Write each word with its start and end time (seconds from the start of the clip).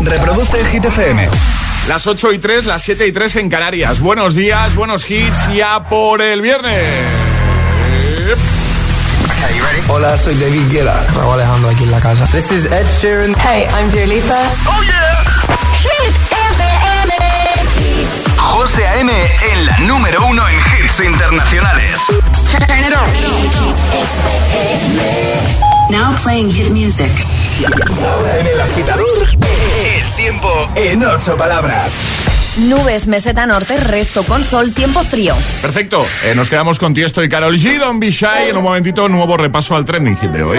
Reproduce 0.00 0.64
Hit 0.64 0.84
FM. 0.84 1.28
Las 1.88 2.06
8 2.06 2.32
y 2.32 2.38
3, 2.38 2.66
las 2.66 2.82
7 2.82 3.06
y 3.06 3.12
3 3.12 3.36
en 3.36 3.48
Canarias. 3.48 4.00
Buenos 4.00 4.34
días, 4.34 4.74
buenos 4.74 5.10
hits, 5.10 5.52
ya 5.54 5.82
por 5.84 6.20
el 6.22 6.40
viernes. 6.40 7.04
Hola, 9.88 10.16
soy 10.16 10.34
David 10.36 10.70
Guetta. 10.70 11.04
Raúl 11.14 11.34
Alejandro 11.34 11.70
aquí 11.70 11.84
en 11.84 11.90
la 11.90 12.00
casa. 12.00 12.24
This 12.26 12.50
is 12.52 12.66
Ed 12.66 12.86
Sheeran. 13.00 13.34
Hey, 13.40 13.66
I'm 13.78 13.90
Dua 13.90 14.06
Lipa. 14.06 14.38
¡Oh, 14.66 14.82
yeah! 14.82 15.24
Hit 15.82 16.14
FM. 16.30 17.12
José 18.36 18.86
A.M. 18.86 19.12
en 19.52 19.66
la 19.66 19.78
número 19.80 20.24
uno 20.26 20.42
en 20.48 20.56
hits 20.56 21.00
internacionales. 21.00 21.98
Turn 22.50 22.62
it 22.78 22.94
on. 22.94 23.08
Now 25.90 26.14
playing 26.22 26.50
hit 26.50 26.70
music. 26.70 27.10
En 28.38 28.46
el 28.46 28.60
agitador, 28.60 29.28
tiempo 30.20 30.68
en 30.74 31.02
ocho 31.02 31.34
palabras. 31.34 31.94
Nubes, 32.68 33.06
meseta 33.06 33.46
norte, 33.46 33.74
resto 33.78 34.22
con 34.24 34.44
sol, 34.44 34.74
tiempo 34.74 35.00
frío. 35.02 35.34
Perfecto, 35.62 36.04
eh, 36.24 36.34
nos 36.34 36.50
quedamos 36.50 36.78
con 36.78 36.92
Tiesto 36.92 37.24
y 37.24 37.28
Carol 37.30 37.56
G. 37.56 37.78
Don't 37.78 37.98
be 37.98 38.10
shy. 38.10 38.48
En 38.50 38.58
un 38.58 38.64
momentito, 38.64 39.08
nuevo 39.08 39.38
repaso 39.38 39.74
al 39.74 39.86
trending 39.86 40.18
hit 40.18 40.30
de 40.30 40.42
hoy. 40.42 40.58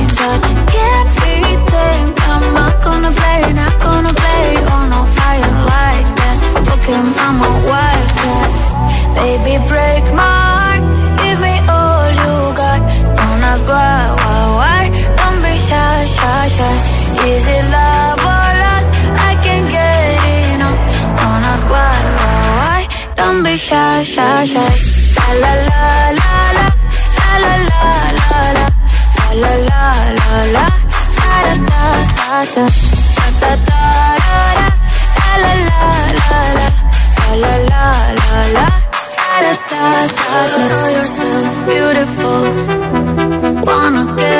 at. 0.19 0.41
Can't 0.73 1.09
be 1.21 1.35
tamed. 1.71 2.15
I'm 2.31 2.45
not 2.53 2.75
gonna 2.83 3.11
play, 3.11 3.53
not 3.53 3.75
gonna 3.79 4.13
play. 4.13 4.45
Oh 4.71 4.83
no, 4.91 5.01
I 5.29 5.33
ain't 5.39 5.61
like 5.75 6.09
that. 6.19 6.37
Fuck 6.65 6.85
him, 6.87 7.07
I'm 7.25 7.37
a 7.49 7.51
wildcat. 7.69 8.49
Baby, 9.15 9.53
break 9.67 10.03
my 10.15 10.23
heart. 10.23 10.83
Give 11.21 11.39
me 11.39 11.55
all 11.67 12.07
you 12.21 12.33
got. 12.55 12.81
Don't 13.17 13.41
ask 13.51 13.65
why, 13.65 14.01
why, 14.19 14.41
why. 14.59 14.81
Don't 15.19 15.39
be 15.43 15.53
shy, 15.67 16.05
shy, 16.15 16.47
shy. 16.55 16.73
Is 17.27 17.45
it 17.55 17.65
love 17.75 18.19
or 18.31 18.49
lust? 18.63 18.89
I 19.29 19.31
can't 19.43 19.67
get 19.69 20.17
enough. 20.55 20.79
Don't 21.19 21.43
ask 21.51 21.65
why, 21.69 21.93
why, 22.19 22.39
why. 22.59 22.79
Don't 23.15 23.43
be 23.43 23.55
shy, 23.55 24.03
shy, 24.03 24.45
shy. 24.45 24.71
La 25.17 25.27
la 25.43 25.53
la 25.69 26.09
la 26.17 26.20
la 29.33 29.53
la 29.69 29.83
la 30.17 30.29
la. 30.55 30.65
Da 31.17 31.35
da 31.45 31.83
da 32.17 32.43
da 32.55 32.65
da 33.15 33.39
da 33.41 33.51
da 33.67 34.11
la 35.43 35.53
la 35.67 35.83
la 36.19 36.39
la. 36.57 36.67
La 37.41 37.53
la 37.69 37.83
la 38.19 38.35
la. 38.55 38.67
Da 39.29 39.51
da 39.51 39.71
da 39.71 40.47
da 40.57 40.91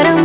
know 0.03 0.20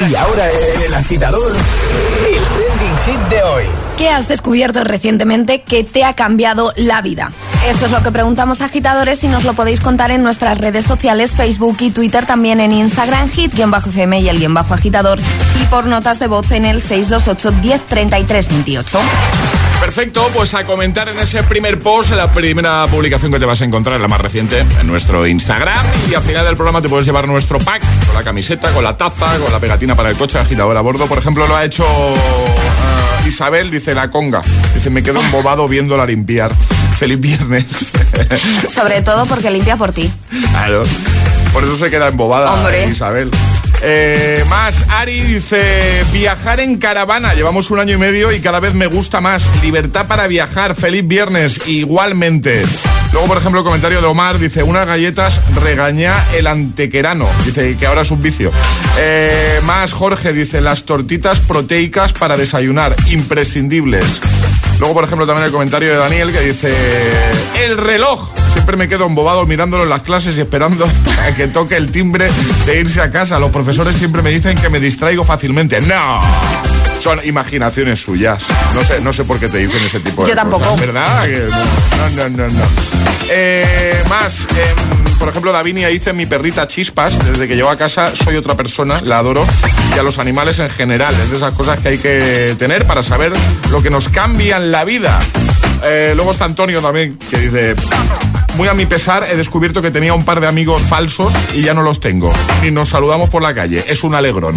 Y 0.00 0.14
ahora 0.14 0.48
el 0.48 0.94
agitador, 0.94 1.52
el 1.52 2.42
trending 2.54 2.96
hit 3.04 3.28
de 3.30 3.42
hoy. 3.42 3.64
¿Qué 3.96 4.08
has 4.10 4.28
descubierto 4.28 4.84
recientemente 4.84 5.62
que 5.62 5.82
te 5.82 6.04
ha 6.04 6.14
cambiado 6.14 6.72
la 6.76 7.02
vida? 7.02 7.32
Esto 7.66 7.86
es 7.86 7.90
lo 7.90 8.00
que 8.04 8.12
preguntamos 8.12 8.60
a 8.60 8.66
agitadores 8.66 9.24
y 9.24 9.28
nos 9.28 9.42
lo 9.42 9.54
podéis 9.54 9.80
contar 9.80 10.12
en 10.12 10.22
nuestras 10.22 10.58
redes 10.58 10.84
sociales, 10.84 11.32
Facebook 11.34 11.78
y 11.80 11.90
Twitter, 11.90 12.26
también 12.26 12.60
en 12.60 12.70
Instagram, 12.70 13.28
hit-fm 13.28 14.20
y 14.20 14.28
el 14.28 14.38
guion 14.38 14.54
bajo 14.54 14.72
agitador, 14.72 15.18
y 15.60 15.64
por 15.64 15.86
notas 15.86 16.20
de 16.20 16.28
voz 16.28 16.52
en 16.52 16.64
el 16.64 16.80
628 16.80 17.50
10 17.60 17.82
28. 18.38 18.98
Perfecto, 19.80 20.28
pues 20.34 20.54
a 20.54 20.64
comentar 20.64 21.08
en 21.08 21.18
ese 21.18 21.42
primer 21.44 21.78
post, 21.78 22.10
la 22.12 22.32
primera 22.32 22.86
publicación 22.88 23.32
que 23.32 23.38
te 23.38 23.46
vas 23.46 23.60
a 23.60 23.64
encontrar, 23.64 24.00
la 24.00 24.08
más 24.08 24.20
reciente, 24.20 24.64
en 24.80 24.86
nuestro 24.86 25.26
Instagram. 25.26 25.86
Y 26.10 26.14
al 26.14 26.22
final 26.22 26.44
del 26.44 26.56
programa 26.56 26.82
te 26.82 26.88
puedes 26.88 27.06
llevar 27.06 27.26
nuestro 27.28 27.58
pack 27.58 27.82
con 28.06 28.14
la 28.14 28.22
camiseta, 28.22 28.70
con 28.72 28.84
la 28.84 28.96
taza, 28.96 29.38
con 29.38 29.52
la 29.52 29.60
pegatina 29.60 29.94
para 29.94 30.10
el 30.10 30.16
coche, 30.16 30.38
agitador 30.38 30.76
a 30.76 30.80
bordo. 30.80 31.06
Por 31.06 31.18
ejemplo, 31.18 31.46
lo 31.46 31.56
ha 31.56 31.64
hecho 31.64 31.84
eh, 31.84 33.28
Isabel, 33.28 33.70
dice 33.70 33.94
la 33.94 34.10
conga. 34.10 34.42
Dice, 34.74 34.90
me 34.90 35.02
quedo 35.02 35.20
embobado 35.20 35.68
viéndola 35.68 36.04
limpiar. 36.06 36.52
Feliz 36.96 37.20
viernes. 37.20 37.64
Sobre 38.74 39.02
todo 39.02 39.26
porque 39.26 39.50
limpia 39.50 39.76
por 39.76 39.92
ti. 39.92 40.10
Claro. 40.50 40.84
Por 41.52 41.64
eso 41.64 41.76
se 41.76 41.90
queda 41.90 42.08
embobada 42.08 42.52
Hombre. 42.52 42.88
Isabel. 42.88 43.30
Eh, 43.82 44.44
más, 44.48 44.84
Ari 44.88 45.20
dice, 45.22 46.04
viajar 46.12 46.60
en 46.60 46.78
caravana, 46.78 47.34
llevamos 47.34 47.70
un 47.70 47.78
año 47.78 47.94
y 47.94 47.98
medio 47.98 48.32
y 48.32 48.40
cada 48.40 48.60
vez 48.60 48.74
me 48.74 48.86
gusta 48.86 49.20
más. 49.20 49.48
Libertad 49.62 50.06
para 50.06 50.26
viajar, 50.26 50.74
feliz 50.74 51.06
viernes, 51.06 51.66
igualmente. 51.66 52.64
Luego, 53.12 53.28
por 53.28 53.38
ejemplo, 53.38 53.60
el 53.60 53.64
comentario 53.64 54.00
de 54.00 54.06
Omar 54.06 54.38
dice, 54.38 54.62
unas 54.62 54.86
galletas 54.86 55.40
regaña 55.54 56.12
el 56.34 56.46
antequerano. 56.46 57.28
Dice 57.44 57.76
que 57.76 57.86
ahora 57.86 58.02
es 58.02 58.10
un 58.10 58.20
vicio. 58.20 58.50
Eh, 58.98 59.60
más, 59.64 59.92
Jorge 59.92 60.32
dice, 60.32 60.60
las 60.60 60.84
tortitas 60.84 61.40
proteicas 61.40 62.12
para 62.12 62.36
desayunar, 62.36 62.94
imprescindibles. 63.10 64.20
Luego, 64.78 64.94
por 64.94 65.04
ejemplo, 65.04 65.26
también 65.26 65.46
el 65.46 65.52
comentario 65.52 65.90
de 65.90 65.96
Daniel 65.96 66.32
que 66.32 66.40
dice, 66.40 66.72
el 67.64 67.76
reloj. 67.76 68.30
Siempre 68.52 68.76
me 68.76 68.88
quedo 68.88 69.06
embobado 69.06 69.44
mirándolo 69.46 69.82
en 69.84 69.88
las 69.90 70.02
clases 70.02 70.36
y 70.36 70.40
esperando 70.40 70.84
a 71.28 71.34
que 71.34 71.48
toque 71.48 71.76
el 71.76 71.90
timbre 71.90 72.28
de 72.66 72.80
irse 72.80 73.00
a 73.00 73.10
casa. 73.10 73.38
Los 73.38 73.50
profesores 73.50 73.96
siempre 73.96 74.22
me 74.22 74.30
dicen 74.30 74.56
que 74.56 74.68
me 74.70 74.80
distraigo 74.80 75.24
fácilmente. 75.24 75.80
No. 75.80 76.20
Son 77.00 77.20
imaginaciones 77.24 78.00
suyas. 78.02 78.46
No 78.74 78.82
sé, 78.82 79.00
no 79.00 79.12
sé 79.12 79.24
por 79.24 79.38
qué 79.38 79.48
te 79.48 79.58
dicen 79.58 79.84
ese 79.84 80.00
tipo 80.00 80.22
de 80.22 80.30
Yo 80.30 80.34
tampoco. 80.34 80.64
cosas, 80.64 80.80
¿Verdad? 80.80 81.26
No, 81.28 82.08
no, 82.10 82.28
no, 82.30 82.48
no. 82.48 82.64
Eh, 83.30 84.02
más, 84.08 84.46
em, 84.50 85.07
por 85.18 85.28
ejemplo, 85.28 85.52
Davinia 85.52 85.88
dice 85.88 86.12
mi 86.12 86.26
perrita 86.26 86.66
Chispas. 86.66 87.18
Desde 87.24 87.48
que 87.48 87.56
llegó 87.56 87.70
a 87.70 87.76
casa 87.76 88.14
soy 88.14 88.36
otra 88.36 88.54
persona, 88.54 89.00
la 89.02 89.18
adoro. 89.18 89.46
Y 89.94 89.98
a 89.98 90.02
los 90.02 90.18
animales 90.18 90.58
en 90.58 90.70
general. 90.70 91.14
Es 91.22 91.30
de 91.30 91.36
esas 91.36 91.54
cosas 91.54 91.78
que 91.80 91.88
hay 91.88 91.98
que 91.98 92.54
tener 92.58 92.86
para 92.86 93.02
saber 93.02 93.32
lo 93.70 93.82
que 93.82 93.90
nos 93.90 94.08
cambian 94.08 94.70
la 94.70 94.84
vida. 94.84 95.18
Eh, 95.84 96.12
luego 96.14 96.30
está 96.30 96.44
Antonio 96.44 96.80
también, 96.80 97.18
que 97.30 97.38
dice... 97.38 97.74
Muy 98.56 98.66
a 98.66 98.74
mi 98.74 98.86
pesar, 98.86 99.24
he 99.30 99.36
descubierto 99.36 99.82
que 99.82 99.92
tenía 99.92 100.14
un 100.14 100.24
par 100.24 100.40
de 100.40 100.48
amigos 100.48 100.82
falsos 100.82 101.32
y 101.54 101.62
ya 101.62 101.74
no 101.74 101.82
los 101.82 102.00
tengo. 102.00 102.32
Ni 102.60 102.72
nos 102.72 102.88
saludamos 102.88 103.30
por 103.30 103.40
la 103.40 103.54
calle. 103.54 103.84
Es 103.86 104.02
un 104.02 104.16
alegrón. 104.16 104.56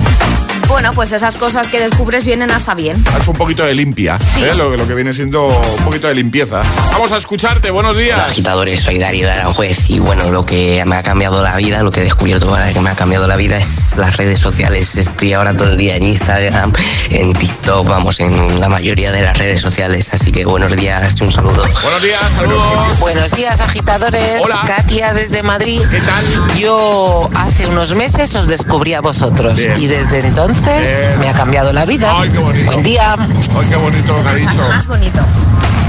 Bueno, 0.71 0.94
pues 0.94 1.12
esas 1.12 1.35
cosas 1.35 1.68
que 1.68 1.79
descubres 1.79 2.23
vienen 2.23 2.50
hasta 2.50 2.73
bien. 2.73 3.03
Ha 3.13 3.18
hecho 3.18 3.31
un 3.31 3.38
poquito 3.38 3.63
de 3.65 3.73
limpia, 3.73 4.18
¿eh? 4.38 4.53
lo, 4.56 4.75
lo 4.77 4.88
que 4.88 4.95
viene 4.95 5.13
siendo 5.13 5.47
un 5.47 5.83
poquito 5.83 6.07
de 6.07 6.15
limpieza. 6.15 6.62
Vamos 6.94 7.12
a 7.12 7.18
escucharte, 7.18 7.71
buenos 7.71 7.97
días. 7.97 8.15
Hola, 8.18 8.27
agitadores, 8.27 8.79
soy 8.81 8.97
Darío 8.97 9.27
de 9.27 9.33
Aranjuez 9.33 9.89
y 9.89 10.00
bueno, 10.00 10.31
lo 10.31 10.45
que 10.45 10.83
me 10.85 10.95
ha 10.95 11.03
cambiado 11.03 11.44
la 11.44 11.57
vida, 11.57 11.83
lo 11.83 11.91
que 11.91 12.00
he 12.00 12.03
descubierto 12.03 12.50
ahora 12.50 12.71
que 12.71 12.79
me 12.79 12.89
ha 12.89 12.95
cambiado 12.95 13.27
la 13.27 13.35
vida 13.35 13.57
es 13.57 13.97
las 13.97 14.15
redes 14.15 14.39
sociales. 14.39 14.95
Estoy 14.95 15.33
ahora 15.33 15.56
todo 15.56 15.71
el 15.71 15.77
día 15.77 15.97
en 15.97 16.03
Instagram, 16.03 16.71
en 17.09 17.33
TikTok, 17.33 17.88
vamos, 17.88 18.21
en 18.21 18.59
la 18.62 18.69
mayoría 18.69 19.12
de 19.12 19.23
las 19.23 19.38
redes 19.38 19.59
sociales. 19.59 20.09
Así 20.13 20.31
que 20.31 20.45
buenos 20.45 20.73
días, 20.77 21.15
un 21.21 21.31
saludo. 21.33 21.63
Buenos 21.83 22.01
días, 22.01 22.33
saludos. 22.33 23.00
Buenos 23.01 23.31
días, 23.33 23.59
agitadores. 23.59 24.41
Hola. 24.41 24.62
Katia 24.65 25.13
desde 25.13 25.44
Madrid. 25.44 25.81
¿Qué 25.91 26.00
tal? 26.00 26.57
Yo 26.57 27.29
hace 27.35 27.68
unos 27.68 27.94
meses 27.94 28.33
os 28.35 28.47
descubrí 28.47 28.94
a 28.94 29.01
vosotros 29.01 29.59
Bien. 29.59 29.73
y 29.77 29.88
desde 29.88 30.19
entonces 30.19 30.61
Bien. 30.66 31.19
me 31.19 31.30
ha 31.30 31.34
cambiado 31.34 31.74
la 31.74 31.86
vida. 31.86 32.13
Ay, 32.16 32.30
qué 32.30 32.38
bonito. 32.38 32.66
Buen 32.66 32.84
día. 32.84 33.16
Ay, 33.18 33.68
qué 33.69 33.75
bonito 33.75 34.18
lo 34.18 34.24
que 34.24 34.30
ha 34.30 34.34
dicho. 34.36 34.68
Más 34.69 34.88
bonito. 34.88 35.22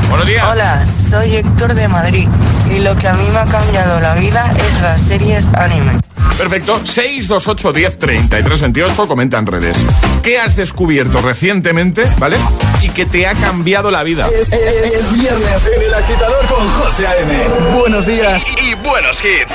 Buenos 0.09 0.27
días. 0.27 0.45
Hola, 0.51 0.87
soy 0.87 1.37
Héctor 1.37 1.75
de 1.75 1.89
Madrid 1.89 2.29
y 2.71 2.81
lo 2.81 2.95
que 2.97 3.09
a 3.09 3.15
mí 3.15 3.25
me 3.33 3.39
ha 3.39 3.47
cambiado 3.47 4.01
la 4.01 4.15
vida 4.15 4.53
es 4.57 4.83
las 4.83 5.01
series 5.01 5.49
anime. 5.55 5.93
Perfecto. 6.37 6.81
628 6.85 7.73
10 7.73 7.99
33 7.99 8.61
28. 8.61 9.07
Comenta 9.09 9.39
en 9.39 9.47
redes. 9.47 9.77
¿Qué 10.23 10.39
has 10.39 10.57
descubierto 10.57 11.21
recientemente, 11.21 12.05
¿vale? 12.19 12.37
Y 12.83 12.89
que 12.89 13.07
te 13.07 13.27
ha 13.27 13.35
cambiado 13.35 13.91
la 13.91 14.03
vida. 14.03 14.29
Es 14.51 15.13
viernes 15.13 15.71
en 15.77 15.83
el 15.83 15.95
agitador 15.95 16.47
con 16.47 16.69
José 16.71 17.07
A.M. 17.07 17.49
Buenos 17.79 18.07
días 18.07 18.45
y 18.61 18.75
buenos 18.75 19.19
hits. 19.23 19.55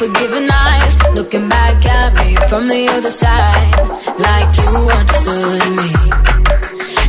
forgiving 0.00 0.48
eyes, 0.50 0.96
looking 1.14 1.46
back 1.46 1.84
at 1.84 2.14
me 2.14 2.34
from 2.48 2.68
the 2.68 2.88
other 2.88 3.10
side, 3.10 3.76
like 4.26 4.50
you 4.56 4.70
understood 4.98 5.60
me. 5.76 5.90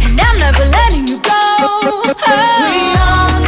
And 0.03 0.19
I'm 0.19 0.37
never 0.37 0.65
letting 0.65 1.07
you 1.07 1.17
go. 1.21 1.43
We 2.67 2.79
all 3.07 3.39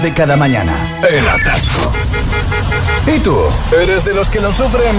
de 0.00 0.14
cada 0.14 0.36
mañana. 0.36 1.00
El 1.10 1.28
atasco. 1.28 1.92
¿Y 3.14 3.18
tú? 3.18 3.36
¿Eres 3.82 4.04
de 4.04 4.14
los 4.14 4.30
que 4.30 4.40
lo 4.40 4.50
sufren 4.50 4.96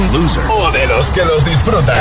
o 0.50 0.72
de 0.72 0.86
los 0.86 1.10
que 1.10 1.26
los 1.26 1.44
disfrutan? 1.44 1.98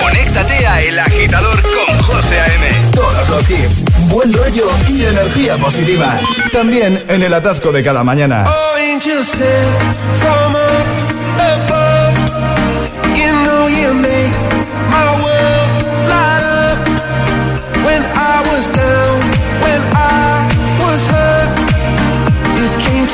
Conéctate 0.00 0.66
a 0.66 0.80
El 0.80 0.98
Agitador 0.98 1.60
con 1.60 1.98
José 2.02 2.40
A.M. 2.40 2.90
Todos 2.92 3.28
los 3.28 3.50
hits, 3.50 3.84
buen 4.08 4.32
rollo 4.32 4.70
y 4.88 5.04
energía 5.04 5.58
positiva. 5.58 6.18
También 6.50 7.04
en 7.08 7.22
el 7.22 7.34
atasco 7.34 7.72
de 7.72 7.82
cada 7.82 8.02
mañana. 8.04 8.44
angels 8.92 9.38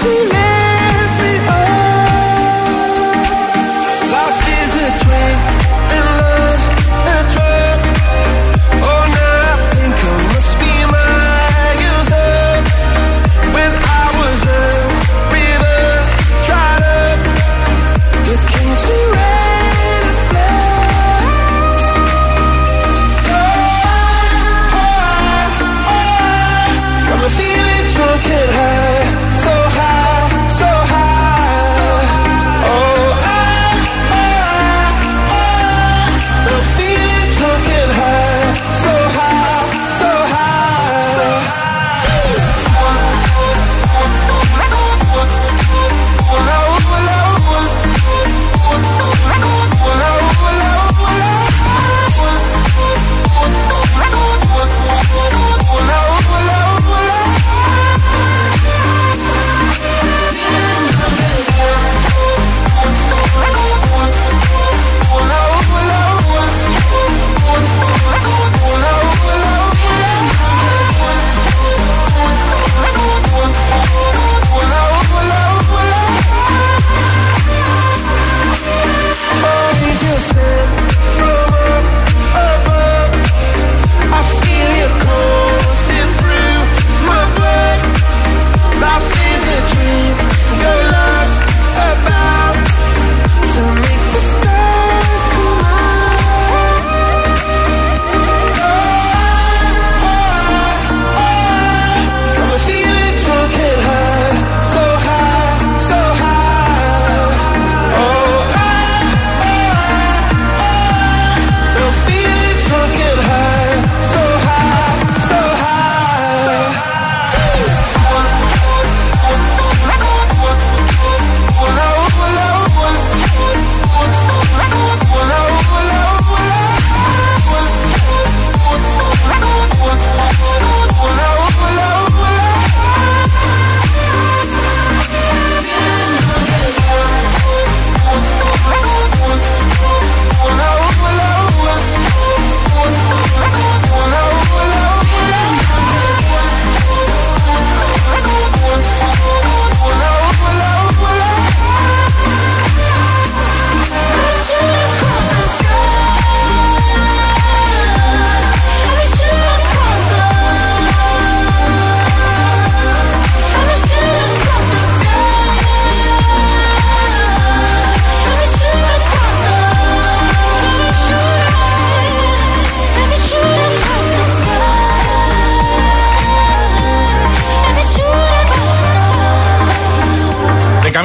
to 0.00 0.28
love. 0.28 0.37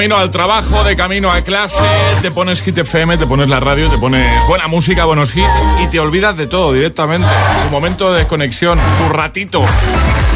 Camino 0.04 0.18
al 0.18 0.32
trabajo, 0.32 0.84
de 0.84 0.98
camino 0.98 1.32
a 1.32 1.42
clase, 1.46 1.82
te 2.22 2.30
pones 2.30 2.62
Hit 2.62 2.78
FM, 2.78 3.16
te 3.16 3.26
pones 3.26 3.48
la 3.48 3.62
radio, 3.62 3.90
te 3.90 3.98
pones 3.98 4.28
buena 4.50 4.68
música, 4.68 5.06
buenos 5.06 5.34
hits 5.34 5.56
y 5.82 5.88
te 5.88 6.02
olvidas 6.02 6.36
de 6.36 6.46
todo 6.46 6.74
directamente. 6.74 7.26
Tu 7.64 7.70
momento 7.70 8.12
de 8.12 8.18
desconexión, 8.18 8.78
tu 8.98 9.14
ratito, 9.14 9.64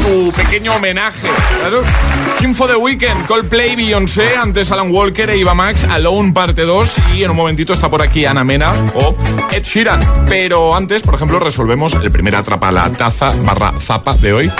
tu 0.02 0.32
pequeño 0.32 0.74
homenaje. 0.74 1.28
Claro. 1.60 1.82
King 2.38 2.54
for 2.54 2.70
the 2.70 2.76
Weekend, 2.76 3.26
Coldplay, 3.26 3.76
Beyoncé, 3.76 4.38
antes 4.38 4.72
Alan 4.72 4.90
Walker 4.90 5.28
e 5.28 5.36
Iva 5.36 5.52
Max, 5.52 5.84
Alone 5.84 6.32
parte 6.32 6.62
2 6.62 6.96
y 7.16 7.24
en 7.24 7.30
un 7.32 7.36
momentito 7.36 7.74
está 7.74 7.90
por 7.90 8.00
aquí 8.00 8.24
Ana 8.24 8.44
Mena 8.44 8.72
o 8.94 9.14
Ed 9.52 9.64
Sheeran. 9.64 10.00
Pero 10.26 10.74
antes, 10.74 11.02
por 11.02 11.14
ejemplo, 11.14 11.40
resolvemos 11.40 11.92
el 11.92 12.10
primer 12.10 12.36
atrapa 12.36 12.72
la 12.72 12.88
taza 12.88 13.34
barra 13.44 13.74
zapa 13.78 14.14
de 14.14 14.32
hoy. 14.32 14.52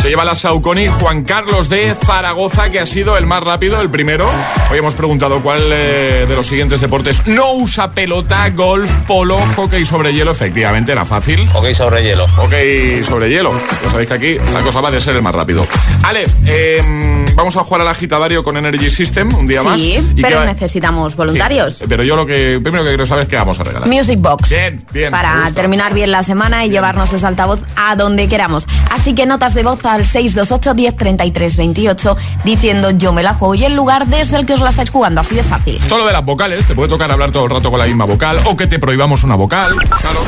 Se 0.00 0.08
lleva 0.08 0.24
la 0.24 0.34
Saucony 0.34 0.86
Juan 0.86 1.24
Carlos 1.24 1.68
de 1.68 1.94
Zaragoza, 1.94 2.70
que 2.70 2.78
ha 2.78 2.86
sido 2.86 3.16
el 3.16 3.26
más 3.26 3.42
rápido, 3.42 3.80
el 3.80 3.90
primero. 3.90 4.28
Hoy 4.70 4.78
hemos 4.78 4.94
preguntado 4.94 5.42
cuál 5.42 5.62
eh, 5.72 6.26
de 6.28 6.36
los 6.36 6.46
siguientes 6.46 6.80
deportes 6.80 7.26
no 7.26 7.54
usa 7.54 7.90
pelota, 7.92 8.48
golf, 8.50 8.90
polo, 9.06 9.38
hockey 9.56 9.84
sobre 9.84 10.12
hielo. 10.12 10.30
Efectivamente, 10.30 10.92
era 10.92 11.04
fácil. 11.04 11.46
Hockey 11.48 11.74
sobre 11.74 12.02
hielo. 12.02 12.26
Hockey 12.28 13.02
sobre 13.04 13.30
hielo. 13.30 13.52
Ya 13.84 13.90
sabéis 13.90 14.08
que 14.08 14.14
aquí 14.14 14.38
la 14.52 14.60
cosa 14.60 14.80
va 14.80 14.90
de 14.90 15.00
ser 15.00 15.16
el 15.16 15.22
más 15.22 15.34
rápido. 15.34 15.66
Ale, 16.04 16.26
eh, 16.46 17.24
vamos 17.34 17.56
a 17.56 17.60
jugar 17.60 17.80
al 17.80 17.88
agitadario 17.88 18.44
con 18.44 18.56
Energy 18.56 18.90
System 18.90 19.34
un 19.34 19.48
día 19.48 19.62
más. 19.62 19.80
Sí, 19.80 19.98
¿Y 20.14 20.22
pero 20.22 20.44
necesitamos 20.44 21.16
voluntarios. 21.16 21.78
Sí, 21.78 21.84
pero 21.88 22.04
yo 22.04 22.16
lo 22.16 22.26
que 22.26 22.60
primero 22.62 22.84
que 22.84 22.90
quiero 22.90 23.06
saber 23.06 23.24
es 23.24 23.28
qué 23.28 23.36
vamos 23.36 23.58
a 23.58 23.64
regalar. 23.64 23.88
Music 23.88 24.20
Box. 24.20 24.50
Bien, 24.50 24.84
bien. 24.92 25.10
Para 25.10 25.50
terminar 25.52 25.94
bien 25.94 26.10
la 26.10 26.22
semana 26.22 26.64
y 26.64 26.70
llevarnos 26.70 27.12
ese 27.12 27.26
altavoz 27.26 27.60
a 27.76 27.96
donde 27.96 28.28
queramos. 28.28 28.66
Así 28.90 29.14
que 29.14 29.26
notas 29.26 29.54
de 29.54 29.62
voz 29.62 29.80
al 29.88 30.06
628 30.06 30.74
10 30.74 30.96
33 30.96 31.56
28 31.56 32.16
diciendo 32.44 32.90
yo 32.90 33.12
me 33.12 33.22
la 33.22 33.34
juego 33.34 33.54
y 33.54 33.64
el 33.64 33.74
lugar 33.74 34.06
desde 34.06 34.36
el 34.36 34.46
que 34.46 34.54
os 34.54 34.60
la 34.60 34.70
estáis 34.70 34.90
jugando. 34.90 35.20
Así 35.20 35.34
de 35.34 35.42
fácil. 35.44 35.80
Todo 35.88 36.00
lo 36.00 36.06
de 36.06 36.12
las 36.12 36.24
vocales, 36.24 36.66
te 36.66 36.74
puede 36.74 36.88
tocar 36.88 37.10
hablar 37.10 37.30
todo 37.32 37.44
el 37.44 37.50
rato 37.50 37.70
con 37.70 37.78
la 37.78 37.86
misma 37.86 38.04
vocal 38.04 38.38
o 38.46 38.56
que 38.56 38.66
te 38.66 38.78
prohibamos 38.78 39.24
una 39.24 39.34
vocal. 39.34 39.74
Claro. 40.00 40.20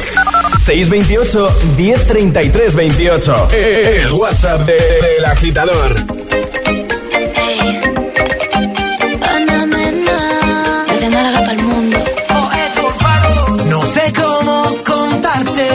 628 0.65 1.59
1033 1.77 2.75
28. 2.75 3.49
El 3.53 4.13
WhatsApp 4.13 4.61
de- 4.67 4.73
del 4.75 5.25
agitador. 5.27 5.97
Ana 9.23 9.67
Mena, 9.67 10.85
desde 10.89 11.11
Málaga 11.11 11.41
para 11.41 11.53
el 11.53 11.63
mundo. 11.63 11.99
No 13.67 13.83
sé 13.87 14.13
cómo 14.15 14.75
contarte, 14.85 15.67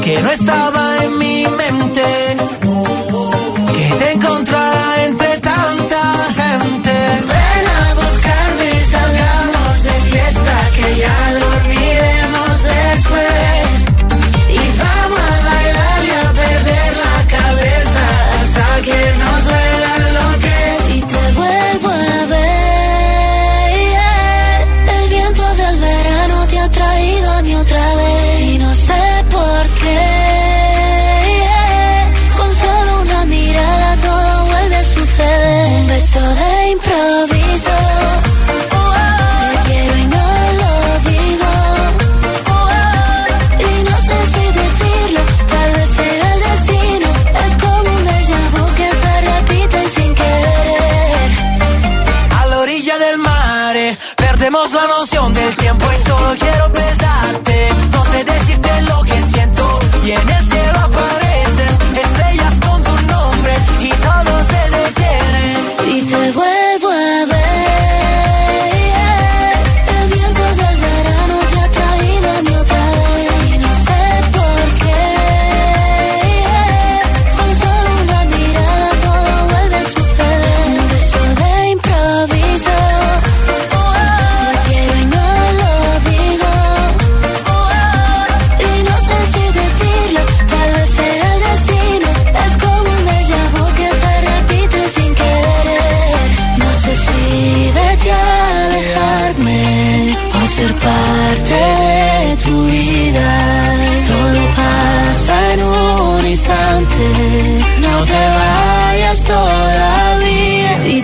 que 0.00 0.22
no 0.22 0.30
estaba 0.30 1.04
en 1.04 1.18
mi 1.18 1.46
mente, 1.46 1.61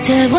te 0.08 0.26
vuelvo 0.26 0.37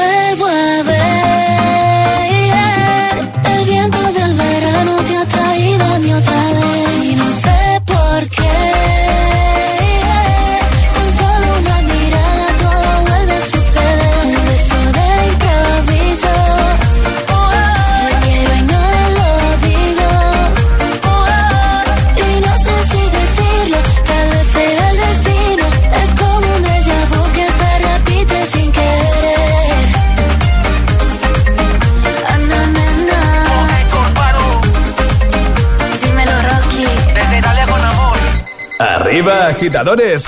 agitadores. 39.60 40.24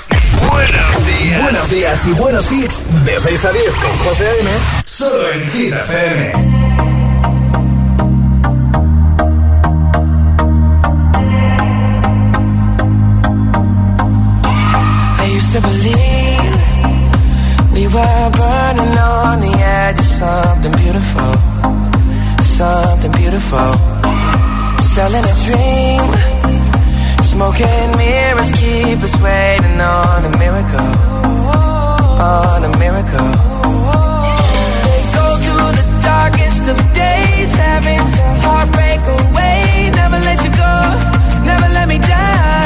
Buenos 0.51 1.07
días. 1.07 1.41
Buenos 1.41 1.69
días 1.69 2.05
y 2.05 2.11
buenos 2.11 2.51
hits. 2.51 2.83
De 3.05 3.17
6 3.17 3.45
a 3.45 3.51
10 3.53 3.65
con 3.75 3.97
José 4.05 4.27
A.M. 4.27 4.49
Solo 4.83 5.31
en 5.31 5.49
Hit 5.51 5.73
FM. 5.73 6.33
I 15.17 15.37
used 15.37 15.53
to 15.53 15.61
believe 15.61 16.61
we 17.71 17.87
were 17.87 18.29
burning 18.35 18.97
on 18.97 19.39
the 19.39 19.53
edge 19.63 19.99
of 19.99 20.05
something 20.05 20.73
beautiful, 20.73 21.33
something 22.43 23.13
beautiful. 23.13 23.71
Selling 24.81 25.23
a 25.23 25.35
dream, 25.45 26.30
smoking 27.41 27.97
mirrors 27.97 28.51
keep 28.51 28.99
us 29.01 29.19
waiting 29.19 29.81
on 29.81 30.25
a 30.25 30.37
miracle, 30.37 30.91
on 32.21 32.63
a 32.69 32.71
miracle. 32.77 33.31
Say 34.81 34.99
go 35.17 35.25
through 35.43 35.71
the 35.79 35.87
darkest 36.03 36.63
of 36.69 36.77
days, 36.93 37.51
having 37.55 38.03
to 38.15 38.23
heartbreak 38.45 39.01
away. 39.17 39.89
Never 40.01 40.19
let 40.19 40.37
you 40.45 40.51
go, 40.51 40.73
never 41.43 41.67
let 41.73 41.87
me 41.87 41.97
down. 41.97 42.60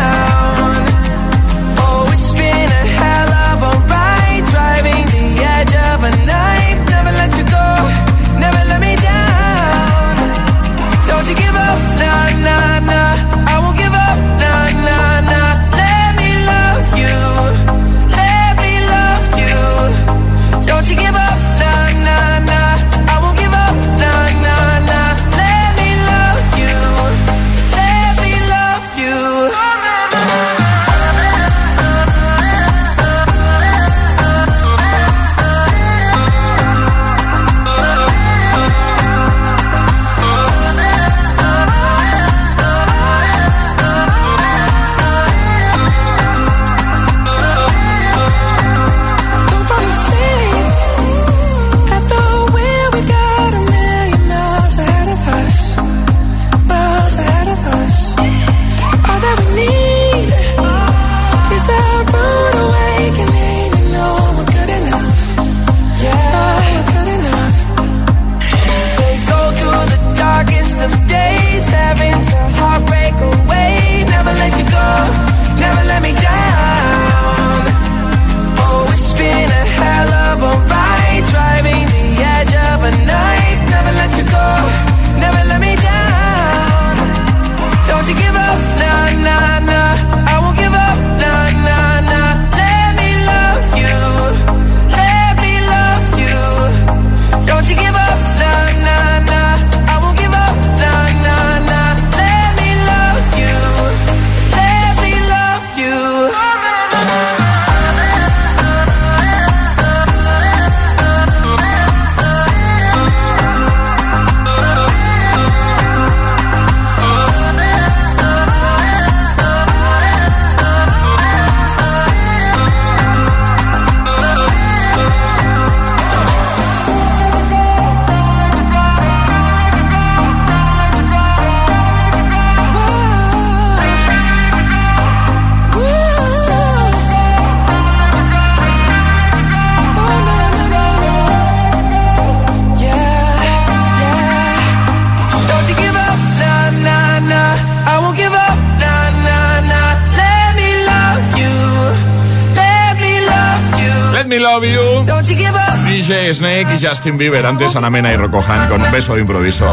DJ 155.85 156.33
Snake 156.33 156.67
y 156.75 156.85
Justin 156.85 157.17
Bieber. 157.17 157.45
Antes 157.45 157.75
Ana 157.75 157.89
Mena 157.89 158.11
y 158.13 158.17
Rocohan 158.17 158.69
con 158.69 158.81
un 158.81 158.91
beso 158.91 159.15
de 159.15 159.21
improviso. 159.21 159.65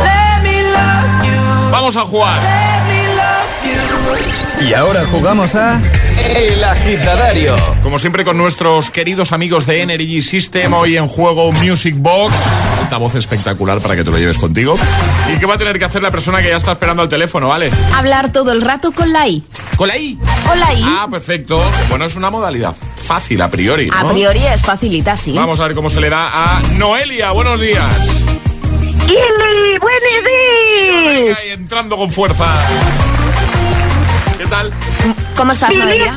Vamos 1.70 1.96
a 1.96 2.00
jugar. 2.00 3.01
Y 4.66 4.74
ahora 4.74 5.04
jugamos 5.06 5.54
a 5.56 5.80
El 6.24 6.62
Agitadario. 6.62 7.56
Como 7.82 7.98
siempre 7.98 8.24
con 8.24 8.38
nuestros 8.38 8.90
queridos 8.90 9.32
amigos 9.32 9.66
de 9.66 9.82
Energy 9.82 10.22
System, 10.22 10.72
hoy 10.72 10.96
en 10.96 11.08
juego 11.08 11.50
Music 11.52 11.94
Box, 11.98 12.32
voz 12.98 13.14
espectacular 13.14 13.80
para 13.80 13.96
que 13.96 14.04
te 14.04 14.10
lo 14.10 14.18
lleves 14.18 14.38
contigo. 14.38 14.78
¿Y 15.34 15.38
qué 15.38 15.46
va 15.46 15.54
a 15.54 15.58
tener 15.58 15.78
que 15.78 15.84
hacer 15.84 16.02
la 16.02 16.10
persona 16.10 16.42
que 16.42 16.48
ya 16.48 16.56
está 16.56 16.72
esperando 16.72 17.02
al 17.02 17.08
teléfono, 17.08 17.48
vale? 17.48 17.70
Hablar 17.94 18.32
todo 18.32 18.52
el 18.52 18.60
rato 18.60 18.92
con 18.92 19.12
la 19.12 19.26
I. 19.26 19.42
¿Con 19.76 19.88
la 19.88 19.96
I? 19.96 20.18
Con 20.46 20.60
la 20.60 20.72
I. 20.72 20.82
Ah, 20.84 21.08
perfecto. 21.10 21.62
Bueno, 21.88 22.04
es 22.04 22.16
una 22.16 22.30
modalidad 22.30 22.74
fácil 22.96 23.40
a 23.42 23.50
priori, 23.50 23.88
¿no? 23.88 23.96
A 23.96 24.12
priori 24.12 24.44
es 24.46 24.62
facilita, 24.62 25.16
sí. 25.16 25.32
Vamos 25.32 25.58
a 25.60 25.66
ver 25.66 25.74
cómo 25.74 25.90
se 25.90 26.00
le 26.00 26.10
da 26.10 26.30
a 26.32 26.62
Noelia. 26.76 27.32
Buenos 27.32 27.60
días. 27.60 28.06
¡Kili! 29.06 29.78
¡Buenos 29.80 30.24
días! 30.24 31.04
Venga, 31.04 31.44
y 31.48 31.50
entrando 31.50 31.96
con 31.96 32.12
fuerza. 32.12 32.46
¿Cómo 35.36 35.52
estás, 35.52 35.70
¡Feliz 35.70 35.84
Noelia? 35.84 36.14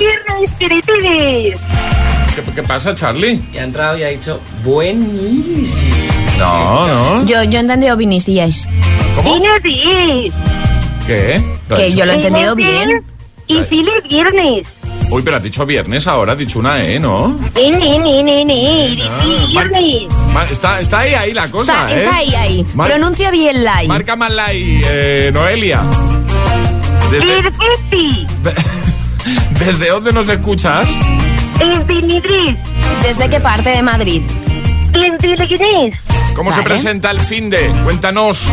¿Qué, 2.36 2.44
qué 2.54 2.64
pasa, 2.64 2.94
Charlie? 2.94 3.40
Que 3.52 3.62
ha 3.62 3.64
entrado 3.64 3.98
y 3.98 4.04
ha 4.04 4.08
dicho 4.10 4.42
buenísimo. 4.64 5.96
No, 6.38 6.86
no. 6.88 7.26
Yo, 7.26 7.44
yo 7.44 7.58
he 7.58 7.62
entendido 7.62 7.96
viniciais. 7.96 8.68
¿Cómo? 9.16 9.38
¡Buenos 9.38 9.64
días! 9.64 10.34
¿Qué? 11.08 11.42
¿Lo 11.70 11.76
has 11.76 11.82
Que 11.82 11.92
yo 11.92 12.06
lo 12.06 12.12
he 12.12 12.16
entendido 12.16 12.56
bien. 12.56 13.06
Y 13.48 13.56
feliz 13.62 14.04
viernes. 14.10 14.68
Uy, 15.12 15.22
pero 15.24 15.38
has 15.38 15.44
dicho 15.44 15.66
viernes 15.66 16.08
ahora, 16.08 16.34
has 16.34 16.38
dicho 16.40 16.60
una 16.60 16.84
E, 16.84 17.00
¿no? 17.00 17.40
¡Eh, 17.56 17.70
ne, 17.72 18.00
ne, 18.00 18.24
ne, 18.24 18.44
ne! 18.44 18.98
¡Feliz 19.22 19.54
Mar- 19.54 19.70
viernes! 19.70 20.14
Mar- 20.34 20.52
está, 20.52 20.82
está 20.82 21.00
ahí, 21.02 21.14
ahí 21.14 21.32
la 21.32 21.50
cosa, 21.50 21.74
Está, 21.86 21.96
¿eh? 21.96 22.04
está 22.04 22.16
ahí, 22.18 22.36
ahí. 22.36 22.66
Mar- 22.74 22.90
Pronuncia 22.90 23.32
bien 23.32 23.64
la 23.64 23.84
I. 23.84 23.88
Marca 23.88 24.16
más 24.18 24.34
la 24.34 24.52
I, 24.54 24.82
eh, 24.84 25.30
Noelia. 25.34 25.84
¿Desde. 27.20 28.28
¿Desde 29.66 29.90
dónde 29.90 30.12
nos 30.12 30.30
escuchas? 30.30 30.90
¡Es 31.60 31.88
de 31.88 32.02
Madrid! 32.02 32.58
¿Desde 33.02 33.30
qué 33.30 33.40
parte 33.40 33.70
de 33.70 33.82
Madrid? 33.82 34.22
¿Cómo 36.36 36.52
se 36.52 36.62
presenta 36.64 37.12
el 37.12 37.20
fin 37.20 37.50
de? 37.50 37.68
Cuéntanos. 37.84 38.48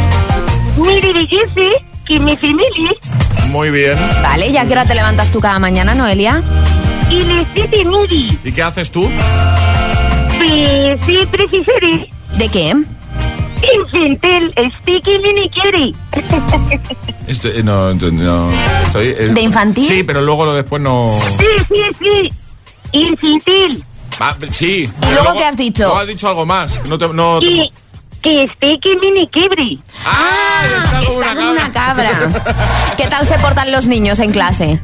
Mire, 0.77 1.13
belleza, 1.13 1.77
que 2.07 2.19
mi 2.19 2.37
familia 2.37 2.91
Muy 3.49 3.71
bien. 3.71 3.97
Vale, 4.23 4.51
¿ya 4.51 4.65
qué 4.65 4.73
hora 4.73 4.85
te 4.85 4.95
levantas 4.95 5.31
tú 5.31 5.41
cada 5.41 5.59
mañana, 5.59 5.95
Noelia? 5.95 6.43
y 7.13 7.23
les 7.25 7.47
siete 7.55 7.85
miri. 7.85 8.39
¿Y 8.43 8.53
qué 8.53 8.63
haces 8.63 8.91
tú? 8.91 9.03
Pues 10.39 10.99
sí, 11.05 11.27
precisaré. 11.31 12.09
¿De 12.39 12.49
qué? 12.49 12.75
Infantil, 13.63 14.53
sticky. 14.81 15.95
Estoy, 17.27 17.51
eh, 17.57 17.63
no, 17.63 17.95
no, 17.95 18.11
no, 18.11 18.51
estoy, 18.83 19.09
eh, 19.09 19.31
¿De 19.33 19.41
infantil? 19.41 19.87
Sí, 19.87 20.03
pero 20.03 20.21
luego 20.21 20.45
lo 20.45 20.55
después 20.55 20.83
no... 20.83 21.19
Sí, 21.39 21.47
sí, 21.69 21.83
sí. 21.99 22.29
Infantil. 22.93 23.85
Ah, 24.21 24.37
sí. 24.51 24.91
¿Y 25.03 25.13
luego 25.13 25.33
qué 25.35 25.45
has 25.45 25.57
dicho? 25.57 25.87
No 25.89 25.97
has 25.97 26.07
dicho 26.07 26.29
algo 26.29 26.45
más. 26.45 26.81
No 26.87 26.99
te, 26.99 27.09
no, 27.09 27.41
Y 27.41 27.73
que 28.21 28.49
sticky 28.55 28.97
mini 29.01 29.27
quiere. 29.29 29.79
¡Ah! 30.05 30.63
Está 30.65 30.99
como 31.01 31.21
Está 31.21 31.33
una 31.33 31.35
como 31.35 31.51
una 31.53 31.73
cabra. 31.73 32.11
cabra. 32.11 32.95
¿Qué 32.97 33.07
tal 33.07 33.27
se 33.27 33.39
portan 33.39 33.73
los 33.73 33.89
niños 33.89 34.21
en 34.21 34.33
clase? 34.33 34.81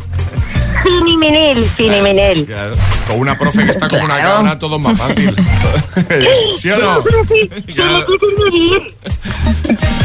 Finimenel, 0.82 1.64
finimenel. 1.64 2.44
Claro, 2.46 2.74
Con 3.06 3.18
una 3.20 3.36
profe 3.38 3.64
que 3.64 3.70
está 3.70 3.88
como 3.88 4.04
una 4.04 4.16
Claro. 4.16 4.36
cabra, 4.36 4.58
todo 4.58 4.78
más 4.78 4.98
fácil. 4.98 5.34
¿Sí 6.54 6.70
o 6.70 6.78
no? 6.78 7.02
Sí, 7.28 7.48
Claro. 7.74 8.06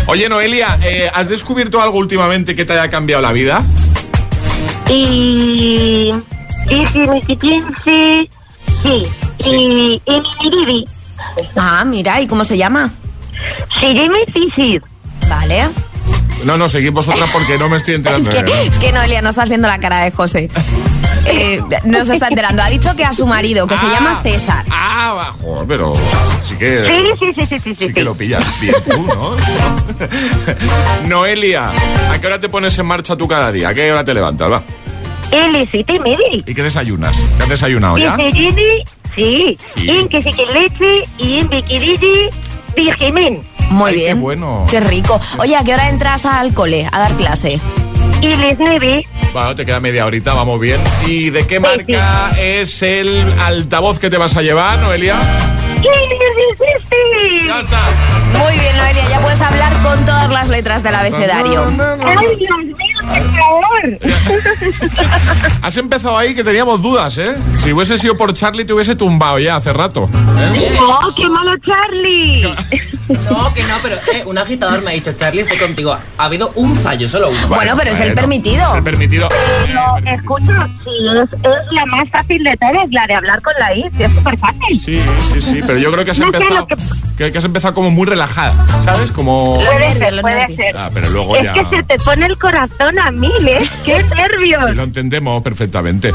Oye, 0.08 0.30
Noelia, 0.30 0.78
eh, 0.84 1.10
¿has 1.14 1.30
descubierto 1.30 1.82
algo 1.82 1.98
últimamente 1.98 2.56
que 2.56 2.66
te 2.66 2.74
haya 2.74 2.90
cambiado 2.90 3.22
la 3.22 3.32
vida? 3.32 3.64
Y... 4.90 6.12
Que 6.68 7.36
piense... 7.38 8.30
Sí. 8.84 9.04
Y... 9.46 10.02
Emily 10.06 10.86
Ah, 11.56 11.84
mira, 11.86 12.20
¿y 12.22 12.28
cómo 12.28 12.44
se 12.46 12.58
llama? 12.58 12.92
Se 13.80 13.94
llama. 13.94 14.18
Vale. 15.30 15.70
No, 16.43 16.58
no, 16.58 16.67
seguid 16.67 16.91
vosotras 16.91 17.29
porque 17.32 17.58
no 17.58 17.69
me 17.69 17.77
estoy 17.77 17.93
Es 17.95 17.97
enterando. 17.97 18.29
que, 18.32 18.38
¿eh? 18.39 18.67
es 18.67 18.77
que 18.77 18.91
Noelia, 18.91 19.21
no 19.21 19.29
estás 19.29 19.49
viendo 19.49 19.67
la 19.67 19.79
cara 19.79 20.03
de 20.03 20.12
José. 20.12 20.49
Eh, 21.25 21.62
no 21.86 22.03
se 22.06 22.13
está 22.15 22.27
enterando. 22.27 22.62
Ha 22.63 22.69
dicho 22.69 22.95
que 22.95 23.06
a 23.06 23.13
su 23.13 23.25
marido, 23.25 23.65
que 23.65 23.75
se 23.77 23.86
Ah. 23.86 23.91
llama 23.93 24.19
César. 24.23 24.65
Ah, 24.69 25.32
joder, 25.41 25.67
pero 25.67 25.95
sí 26.43 26.56
que... 26.56 26.86
Sí, 26.86 27.06
sí, 27.19 27.34
sí, 27.34 27.45
sí, 27.47 27.60
sí, 27.63 27.75
sí. 27.79 27.88
Sí 27.88 27.93
que 27.93 28.03
lo 28.03 28.13
pillas 28.15 28.43
bien 28.60 28.75
tú, 28.86 29.06
¿no? 29.08 29.38
Noelia, 31.08 31.71
¿a 32.12 32.19
qué 32.19 32.27
hora 32.27 32.39
te 32.39 32.49
pones 32.49 32.77
en 32.77 32.86
marcha 32.86 33.15
tú 33.15 33.27
cada 33.27 33.51
día? 33.51 33.69
¿A 33.69 33.73
qué 33.73 33.91
hora 33.91 34.03
te 34.03 34.13
levantas, 34.13 34.51
va? 34.51 34.63
LST 35.32 35.89
Medi. 36.03 36.43
¿Y 36.45 36.53
qué 36.53 36.62
desayunas? 36.63 37.17
¿Qué 37.38 37.43
has 37.43 37.49
desayunado 37.49 37.97
ya? 37.97 38.15
Sí. 38.17 38.49
Sí. 39.15 39.58
En 39.89 40.10
que 40.10 40.23
se 40.23 40.32
que 40.32 40.45
leche 40.47 41.03
y 41.17 41.39
en 41.39 41.47
biquirille 41.49 42.29
virgen. 42.75 43.41
Muy 43.69 43.91
Ay, 43.91 43.97
qué 43.97 44.04
bien. 44.06 44.21
bueno. 44.21 44.65
Qué 44.69 44.80
rico. 44.80 45.19
Oye, 45.39 45.56
¿a 45.56 45.63
qué 45.63 45.73
hora 45.73 45.89
entras 45.89 46.26
al 46.26 46.54
cole 46.54 46.88
a 46.91 46.99
dar 46.99 47.15
clase? 47.15 47.60
Y 48.21 48.28
les 48.36 48.58
nueve. 48.60 49.04
Bueno, 49.34 49.56
te 49.56 49.65
queda 49.65 49.80
media 49.80 50.06
horita, 50.06 50.34
vamos 50.34 50.60
bien. 50.60 50.80
¿Y 51.08 51.30
de 51.32 51.45
qué 51.47 51.60
marca 51.60 52.32
es 52.39 52.82
el 52.84 53.34
altavoz 53.41 53.97
que 53.99 54.10
te 54.10 54.17
vas 54.17 54.36
a 54.38 54.41
llevar, 54.41 54.80
Noelia? 54.80 55.15
¿Qué 55.82 55.89
les 55.89 56.80
hiciste? 56.80 57.47
Ya 57.47 57.60
está. 57.60 57.80
Muy 58.38 58.58
bien, 58.60 58.78
Noelia, 58.78 59.10
ya 59.10 59.19
puedes 59.21 59.41
hablar 59.41 59.73
con 59.82 60.06
todas 60.06 60.30
las 60.32 60.49
letras 60.49 60.82
del 60.84 60.95
abecedario. 60.95 61.63
Ay, 62.06 62.28
Dios 62.38 62.58
mío, 62.65 62.99
por 63.02 63.36
favor. 63.36 63.99
Has 65.62 65.78
empezado 65.78 66.17
ahí 66.17 66.34
que 66.36 66.43
teníamos 66.43 66.82
dudas, 66.82 67.17
¿eh? 67.17 67.36
Si 67.56 67.73
hubiese 67.73 67.97
sido 67.97 68.15
por 68.15 68.34
Charlie 68.34 68.65
te 68.65 68.73
hubiese 68.73 68.95
tumbado 68.95 69.39
ya 69.39 69.56
hace 69.58 69.73
rato. 69.73 70.10
¿eh? 70.54 70.78
¡Oh, 70.80 71.13
qué 71.15 71.28
malo 71.30 71.52
Charlie! 71.65 72.43
No, 73.10 73.54
que 73.54 73.63
no, 73.63 73.76
pero 73.82 73.96
eh, 74.13 74.24
un 74.26 74.38
agitador 74.38 74.82
me 74.82 74.92
ha 74.92 74.94
dicho, 74.94 75.12
Charlie, 75.13 75.42
estoy 75.42 75.58
contigo. 75.58 75.98
Ha 76.18 76.26
habido 76.26 76.52
un 76.56 76.76
fallo, 76.76 77.08
solo 77.10 77.30
uno. 77.30 77.48
Bueno, 77.48 77.76
pero 77.78 77.92
es 77.92 78.00
el 78.00 78.13
permitido. 78.13 78.63
Es 78.66 78.74
el 78.76 78.84
permitido. 78.84 79.30
No, 79.74 79.98
escucha, 80.12 80.68
sí, 80.84 80.92
es, 81.22 81.34
es 81.34 81.72
la 81.72 81.86
más 81.86 82.10
fácil 82.12 82.44
de 82.44 82.56
todas, 82.58 82.89
la 82.92 83.06
de 83.08 83.13
hablar 83.16 83.42
con 83.42 83.54
la 83.60 83.76
I, 83.76 83.89
es 84.00 84.12
súper 84.13 84.38
fácil. 84.38 84.78
Sí, 84.80 85.02
sí, 85.34 85.42
sí, 85.42 85.62
pero 85.66 85.78
yo 85.80 85.92
creo 85.92 86.06
que 86.06 86.12
has 86.12 86.20
No 86.20 86.26
empezado 86.28 86.68
que- 86.68 86.76
que, 87.18 87.32
que 87.32 87.38
has 87.38 87.46
empezado 87.46 87.76
como 87.76 87.92
muy 87.92 88.08
relajada, 88.08 88.54
¿sabes? 88.82 89.12
Como 89.12 89.56
Puede 89.63 89.94
ser, 89.94 90.20
puede 90.22 90.56
ser. 90.56 90.76
Ah, 90.76 90.89
pero 90.92 91.10
luego 91.12 91.38
es 91.38 91.44
ya 91.44 91.54
que 91.54 91.76
se 91.78 91.84
te 91.84 92.00
pone 92.00 92.26
el 92.26 92.38
corazón 92.39 92.98
a 92.98 93.12
mil, 93.12 93.48
¿eh? 93.48 93.60
¡Qué 93.86 94.04
nervios! 94.16 94.66
Sí, 94.68 94.74
lo 94.74 94.84
entendemos 94.84 95.42
perfectamente. 95.44 96.12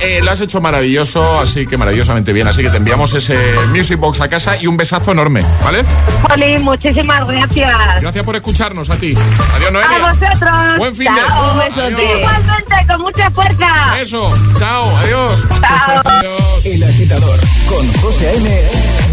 Eh, 0.00 0.20
lo 0.24 0.30
has 0.32 0.40
hecho 0.40 0.60
maravilloso, 0.60 1.38
así 1.40 1.66
que 1.66 1.76
maravillosamente 1.76 2.32
bien. 2.32 2.48
Así 2.48 2.62
que 2.62 2.70
te 2.70 2.78
enviamos 2.78 3.14
ese 3.14 3.36
Music 3.68 3.98
Box 3.98 4.20
a 4.22 4.28
casa 4.28 4.56
y 4.60 4.66
un 4.66 4.76
besazo 4.76 5.12
enorme, 5.12 5.44
¿vale? 5.62 5.84
Jolín, 6.30 6.62
muchísimas 6.62 7.26
gracias. 7.26 8.02
Gracias 8.02 8.24
por 8.24 8.36
escucharnos 8.36 8.88
a 8.90 8.96
ti. 8.96 9.14
Adiós, 9.56 9.68
A 9.68 9.70
Noelia. 9.72 9.98
vosotros. 9.98 10.78
Buen 10.78 10.94
fin 10.96 11.12
de. 11.14 11.20
Chao. 11.28 11.50
Un 11.52 11.58
besote. 11.58 12.18
Igualmente, 12.18 12.74
con 12.88 13.00
mucha 13.02 13.30
fuerza. 13.30 14.00
Eso. 14.00 14.34
Chao. 14.58 14.96
Adiós. 14.98 15.46
Chao. 15.60 16.00
Adiós. 16.04 16.64
El 16.66 16.84
agitador 16.84 17.38
con 17.68 17.92
José 18.00 18.28
A.M. 18.28 18.62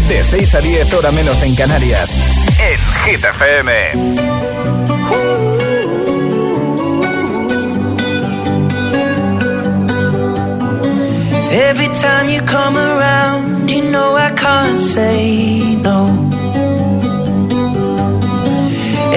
De 0.08 0.22
6 0.24 0.54
a 0.54 0.60
10 0.60 0.94
hora 0.94 1.10
menos 1.10 1.42
en 1.42 1.54
Canarias. 1.56 2.10
En 2.58 3.12
Hit 3.12 3.24
FM. 3.24 4.88
Every 11.50 11.88
time 11.94 12.28
you 12.28 12.40
come 12.42 12.76
around, 12.76 13.70
you 13.70 13.82
know 13.90 14.14
I 14.16 14.30
can't 14.30 14.80
say 14.80 15.76
no. 15.76 16.27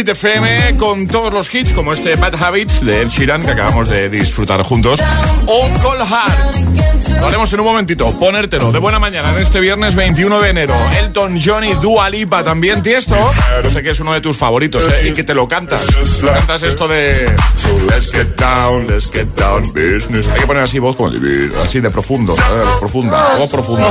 Hit 0.00 0.08
FM 0.08 0.78
con 0.78 1.06
todos 1.06 1.30
los 1.30 1.54
hits 1.54 1.74
como 1.74 1.92
este 1.92 2.16
Bad 2.16 2.42
Habits 2.42 2.82
de 2.82 3.02
Ed 3.02 3.08
Sheeran 3.08 3.44
que 3.44 3.50
acabamos 3.50 3.90
de 3.90 4.08
disfrutar 4.08 4.62
juntos 4.62 4.98
o 5.46 5.68
Cold 5.82 6.02
Heart. 6.08 6.69
Lo 7.20 7.26
haremos 7.26 7.52
en 7.52 7.60
un 7.60 7.66
momentito, 7.66 8.18
ponértelo 8.18 8.72
de 8.72 8.78
buena 8.78 8.98
mañana 8.98 9.30
en 9.30 9.38
este 9.38 9.60
viernes 9.60 9.94
21 9.94 10.40
de 10.40 10.48
enero. 10.48 10.74
Elton 10.98 11.38
John 11.44 11.64
y 11.64 11.74
Dua 11.74 12.08
Lipa 12.08 12.42
también, 12.42 12.82
Tiesto. 12.82 13.14
No 13.62 13.68
sé 13.68 13.82
que 13.82 13.90
es 13.90 14.00
uno 14.00 14.14
de 14.14 14.22
tus 14.22 14.38
favoritos 14.38 14.86
¿eh? 14.86 15.08
y 15.08 15.12
que 15.12 15.22
te 15.22 15.34
lo 15.34 15.46
cantas. 15.46 15.84
Cantas 16.22 16.62
esto 16.62 16.88
de 16.88 17.30
Let's 17.88 18.10
get 18.10 18.36
down, 18.36 18.86
let's 18.86 19.10
get 19.12 19.26
down 19.36 19.70
business. 19.74 20.28
Hay 20.28 20.40
que 20.40 20.46
poner 20.46 20.62
así 20.62 20.78
voz 20.78 20.96
como 20.96 21.10
así 21.62 21.80
de 21.80 21.90
profundo, 21.90 22.34
¿eh? 22.34 22.62
profunda, 22.78 23.36
voz 23.36 23.50
profunda. 23.50 23.86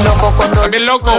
También 0.61 0.87
loco. 0.87 1.11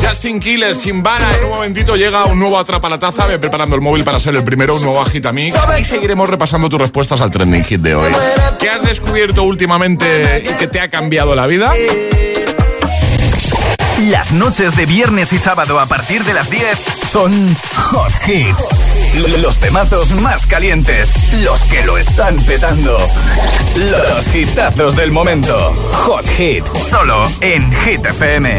Justin 0.00 0.38
Killer, 0.38 0.76
sin 0.76 1.02
vara. 1.02 1.28
En 1.36 1.44
un 1.44 1.50
momentito 1.50 1.96
llega 1.96 2.26
un 2.26 2.38
nuevo 2.38 2.58
Atrapa 2.58 2.88
la 2.88 2.98
Taza. 2.98 3.26
Ve 3.26 3.38
preparando 3.38 3.74
el 3.74 3.82
móvil 3.82 4.04
para 4.04 4.20
ser 4.20 4.36
el 4.36 4.44
primero, 4.44 4.76
un 4.76 4.82
nuevo 4.82 5.00
Agitamix. 5.00 5.56
Y 5.80 5.84
seguiremos 5.84 6.28
repasando 6.28 6.68
tus 6.68 6.80
respuestas 6.80 7.20
al 7.20 7.30
trending 7.30 7.64
hit 7.64 7.80
de 7.80 7.94
hoy. 7.94 8.12
¿Qué 8.58 8.70
has 8.70 8.84
descubierto 8.84 9.42
últimamente 9.42 10.44
y 10.44 10.54
que 10.58 10.68
te 10.68 10.80
ha 10.80 10.88
cambiado 10.88 11.15
la 11.24 11.46
vida? 11.46 11.72
Las 14.10 14.32
noches 14.32 14.76
de 14.76 14.84
viernes 14.84 15.32
y 15.32 15.38
sábado 15.38 15.80
a 15.80 15.86
partir 15.86 16.22
de 16.24 16.34
las 16.34 16.50
10 16.50 16.78
son 17.10 17.56
Hot 17.74 18.12
Hit. 18.24 18.54
Los 19.40 19.58
temazos 19.58 20.12
más 20.12 20.46
calientes, 20.46 21.14
los 21.40 21.62
que 21.62 21.82
lo 21.84 21.96
están 21.96 22.36
petando. 22.36 22.98
Los 23.76 24.34
hitazos 24.34 24.94
del 24.94 25.10
momento. 25.10 25.74
Hot 26.04 26.28
Hit, 26.36 26.64
solo 26.90 27.24
en 27.40 27.72
Hit 27.80 28.04
FM. 28.04 28.58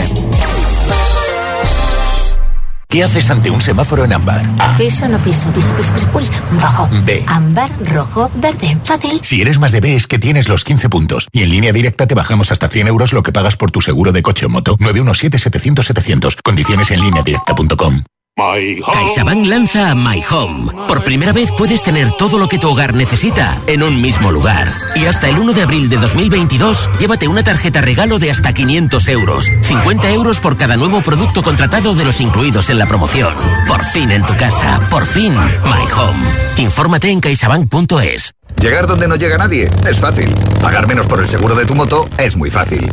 ¿Qué 2.89 3.03
haces 3.03 3.29
ante 3.29 3.49
un 3.49 3.59
semáforo 3.59 4.05
en 4.05 4.13
ámbar? 4.13 4.45
A. 4.59 4.77
Piso, 4.77 5.07
no 5.09 5.17
piso, 5.17 5.49
piso, 5.51 5.73
piso, 5.73 5.93
piso. 5.93 6.07
Uy, 6.13 6.23
rojo. 6.57 6.87
B. 7.03 7.21
Ámbar, 7.27 7.69
rojo, 7.85 8.31
verde. 8.35 8.77
Fácil. 8.85 9.19
Si 9.23 9.41
eres 9.41 9.59
más 9.59 9.73
de 9.73 9.81
B 9.81 9.93
es 9.93 10.07
que 10.07 10.19
tienes 10.19 10.47
los 10.47 10.63
15 10.63 10.87
puntos. 10.87 11.27
Y 11.33 11.43
en 11.43 11.49
línea 11.49 11.73
directa 11.73 12.07
te 12.07 12.15
bajamos 12.15 12.51
hasta 12.51 12.69
100 12.69 12.87
euros 12.87 13.11
lo 13.11 13.23
que 13.23 13.33
pagas 13.33 13.57
por 13.57 13.71
tu 13.71 13.81
seguro 13.81 14.13
de 14.13 14.23
coche 14.23 14.45
o 14.45 14.49
moto. 14.49 14.77
917-700-700. 14.77 16.37
Condiciones 16.41 16.89
en 16.91 17.01
línea 17.01 17.23
directa.com. 17.23 18.03
CaixaBank 18.37 19.47
lanza 19.47 19.95
My 19.95 20.23
Home. 20.29 20.71
Por 20.87 21.03
primera 21.03 21.33
vez 21.33 21.51
puedes 21.57 21.81
tener 21.81 22.11
todo 22.11 22.37
lo 22.37 22.47
que 22.47 22.59
tu 22.59 22.69
hogar 22.69 22.93
necesita 22.93 23.59
en 23.65 23.81
un 23.81 23.99
mismo 23.99 24.31
lugar. 24.31 24.71
Y 24.95 25.05
hasta 25.05 25.27
el 25.27 25.39
1 25.39 25.53
de 25.53 25.63
abril 25.63 25.89
de 25.89 25.97
2022, 25.97 26.87
llévate 26.99 27.27
una 27.27 27.43
tarjeta 27.43 27.81
regalo 27.81 28.19
de 28.19 28.29
hasta 28.29 28.53
500 28.53 29.07
euros. 29.07 29.51
50 29.63 30.11
euros 30.11 30.39
por 30.39 30.55
cada 30.55 30.77
nuevo 30.77 31.01
producto 31.01 31.41
contratado 31.41 31.95
de 31.95 32.05
los 32.05 32.21
incluidos 32.21 32.69
en 32.69 32.77
la 32.77 32.85
promoción. 32.85 33.33
Por 33.67 33.83
fin 33.83 34.11
en 34.11 34.23
tu 34.23 34.37
casa. 34.37 34.81
Por 34.91 35.07
fin 35.07 35.33
My 35.33 35.91
Home. 35.91 36.23
Infórmate 36.57 37.09
en 37.09 37.19
caixabank.es. 37.19 38.36
Llegar 38.61 38.87
donde 38.87 39.07
no 39.07 39.15
llega 39.15 39.37
nadie 39.37 39.69
es 39.89 39.99
fácil. 39.99 40.33
Pagar 40.61 40.87
menos 40.87 41.07
por 41.07 41.19
el 41.19 41.27
seguro 41.27 41.55
de 41.55 41.65
tu 41.65 41.75
moto 41.75 42.07
es 42.17 42.35
muy 42.35 42.49
fácil. 42.49 42.91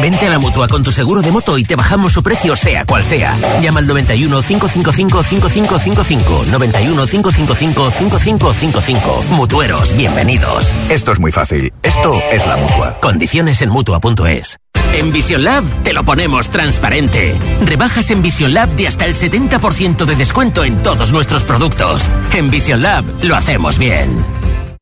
Vente 0.00 0.26
a 0.26 0.30
la 0.30 0.38
mutua 0.38 0.68
con 0.68 0.82
tu 0.82 0.92
seguro 0.92 1.22
de 1.22 1.30
moto 1.32 1.58
y 1.58 1.64
te 1.64 1.74
bajamos 1.76 2.12
su 2.12 2.22
precio 2.22 2.54
sea 2.54 2.84
cual 2.84 3.02
sea. 3.04 3.36
Llama 3.60 3.80
al 3.80 3.86
91 3.86 4.42
555 4.42 5.22
5555. 5.22 6.44
91 6.50 7.06
555 7.06 7.90
5555. 7.90 9.24
Mutueros, 9.30 9.96
bienvenidos. 9.96 10.72
Esto 10.88 11.12
es 11.12 11.20
muy 11.20 11.32
fácil. 11.32 11.72
Esto 11.82 12.20
es 12.30 12.46
la 12.46 12.56
mutua. 12.56 12.98
Condiciones 13.00 13.62
en 13.62 13.70
mutua.es. 13.70 14.56
En 14.94 15.12
Vision 15.12 15.44
Lab 15.44 15.64
te 15.82 15.92
lo 15.92 16.04
ponemos 16.04 16.48
transparente. 16.50 17.38
Rebajas 17.62 18.10
en 18.10 18.22
Vision 18.22 18.54
Lab 18.54 18.70
de 18.76 18.86
hasta 18.86 19.04
el 19.04 19.14
70% 19.14 20.04
de 20.04 20.16
descuento 20.16 20.64
en 20.64 20.82
todos 20.82 21.12
nuestros 21.12 21.44
productos. 21.44 22.02
En 22.32 22.50
Vision 22.50 22.82
Lab 22.82 23.04
lo 23.22 23.36
hacemos 23.36 23.78
bien. 23.78 24.24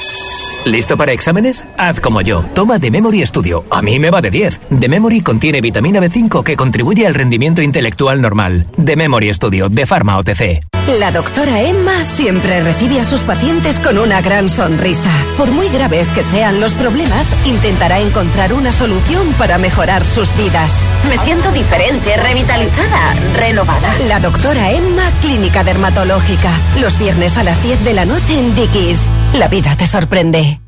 ¿Listo 0.69 0.97
para 0.97 1.13
exámenes? 1.13 1.65
Haz 1.79 1.99
como 1.99 2.21
yo. 2.21 2.43
Toma 2.53 2.79
The 2.79 2.91
Memory 2.91 3.25
Studio. 3.25 3.65
A 3.71 3.81
mí 3.81 3.97
me 3.97 4.11
va 4.11 4.21
de 4.21 4.29
10. 4.29 4.59
The 4.79 4.87
Memory 4.87 5.21
contiene 5.21 5.61
vitamina 5.61 5.99
B5 5.99 6.43
que 6.43 6.55
contribuye 6.55 7.07
al 7.07 7.15
rendimiento 7.15 7.63
intelectual 7.63 8.21
normal. 8.21 8.67
The 8.83 8.95
Memory 8.95 9.33
Studio 9.33 9.67
de 9.67 9.87
Pharma 9.87 10.19
OTC. 10.19 10.69
La 10.99 11.11
doctora 11.11 11.61
Emma 11.61 12.03
siempre 12.03 12.61
recibe 12.61 12.99
a 12.99 13.03
sus 13.03 13.21
pacientes 13.21 13.79
con 13.79 13.97
una 13.97 14.21
gran 14.21 14.49
sonrisa. 14.49 15.11
Por 15.37 15.51
muy 15.51 15.69
graves 15.69 16.09
que 16.09 16.23
sean 16.23 16.59
los 16.59 16.73
problemas, 16.73 17.35
intentará 17.45 17.99
encontrar 17.99 18.53
una 18.53 18.71
solución 18.71 19.33
para 19.33 19.57
mejorar 19.57 20.05
sus 20.05 20.35
vidas. 20.35 20.91
Me 21.07 21.17
siento 21.17 21.51
diferente, 21.51 22.15
revitalizada, 22.17 23.13
renovada. 23.35 23.99
La 24.07 24.19
doctora 24.19 24.71
Emma, 24.71 25.11
Clínica 25.21 25.63
Dermatológica. 25.63 26.51
Los 26.79 26.97
viernes 26.97 27.37
a 27.37 27.43
las 27.43 27.61
10 27.61 27.83
de 27.83 27.93
la 27.93 28.05
noche 28.05 28.39
en 28.39 28.55
Dickies. 28.55 29.09
La 29.33 29.47
vida 29.47 29.75
te 29.75 29.87
sorprende. 29.87 30.58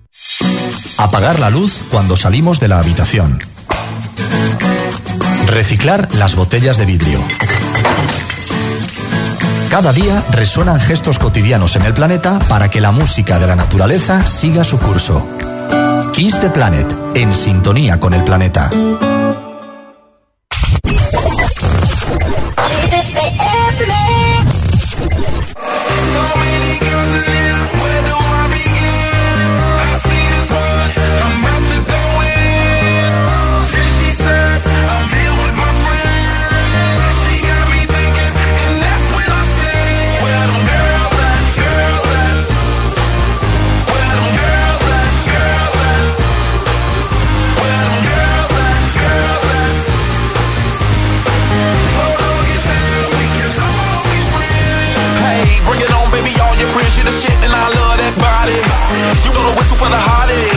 Apagar 1.02 1.40
la 1.40 1.50
luz 1.50 1.80
cuando 1.90 2.16
salimos 2.16 2.60
de 2.60 2.68
la 2.68 2.78
habitación. 2.78 3.40
Reciclar 5.48 6.08
las 6.14 6.36
botellas 6.36 6.78
de 6.78 6.86
vidrio. 6.86 7.20
Cada 9.72 9.94
día 9.94 10.24
resuenan 10.30 10.80
gestos 10.80 11.18
cotidianos 11.18 11.76
en 11.76 11.82
el 11.84 11.94
planeta 11.96 12.38
para 12.48 12.70
que 12.70 12.82
la 12.82 12.92
música 12.92 13.40
de 13.40 13.48
la 13.48 13.56
naturaleza 13.56 14.28
siga 14.28 14.64
su 14.64 14.78
curso. 14.78 15.26
Kiss 16.14 16.40
the 16.40 16.52
Planet, 16.52 16.88
en 17.16 17.34
sintonía 17.34 18.00
con 18.00 18.14
el 18.14 18.24
planeta. 18.24 18.70
The 57.12 57.19
shit, 57.19 57.38
and 57.43 57.52
I 57.52 57.67
love 57.76 58.00
that 58.00 58.15
body. 58.15 58.56
You 59.28 59.32
the 59.36 59.54
whistle 59.60 59.76
for 59.76 59.91
the 59.91 60.00
hottie. 60.00 60.47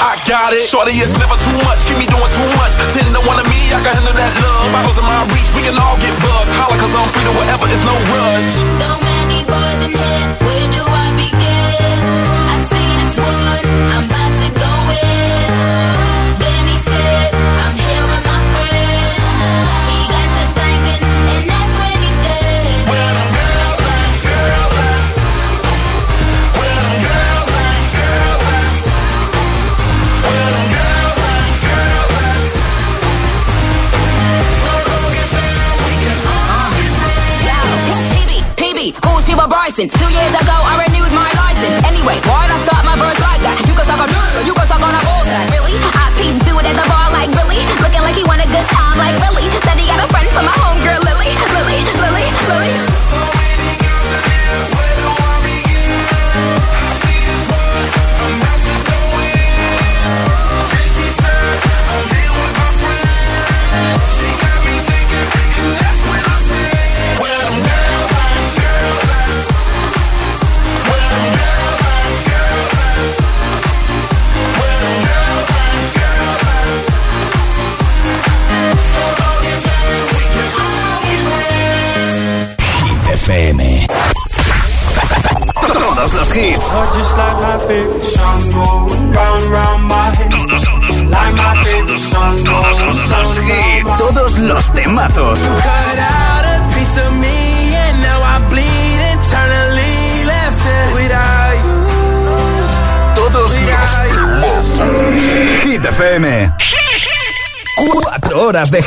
I 0.00 0.16
got 0.24 0.56
it. 0.56 0.64
Shorty, 0.64 0.96
it's 0.96 1.12
never 1.20 1.36
too 1.36 1.58
much. 1.68 1.84
Keep 1.84 2.00
me 2.00 2.06
doing 2.08 2.32
too 2.32 2.48
much. 2.56 2.72
Ten 2.96 3.04
to 3.12 3.20
one 3.28 3.36
of 3.36 3.46
me, 3.52 3.68
I 3.72 3.80
can 3.84 3.92
handle 3.92 4.16
that 4.16 4.32
love. 4.40 4.72
Bottles 4.72 4.96
in 4.96 5.04
my 5.04 5.20
reach, 5.36 5.52
we 5.52 5.60
can 5.60 5.76
all 5.76 6.00
get 6.00 6.12
buzzed. 6.24 6.48
Holla, 6.56 6.76
cause 6.80 6.92
I'm 6.96 7.08
to 7.08 7.32
whatever, 7.36 7.68
it's 7.68 7.84
no 7.84 7.92
rush. 7.92 8.23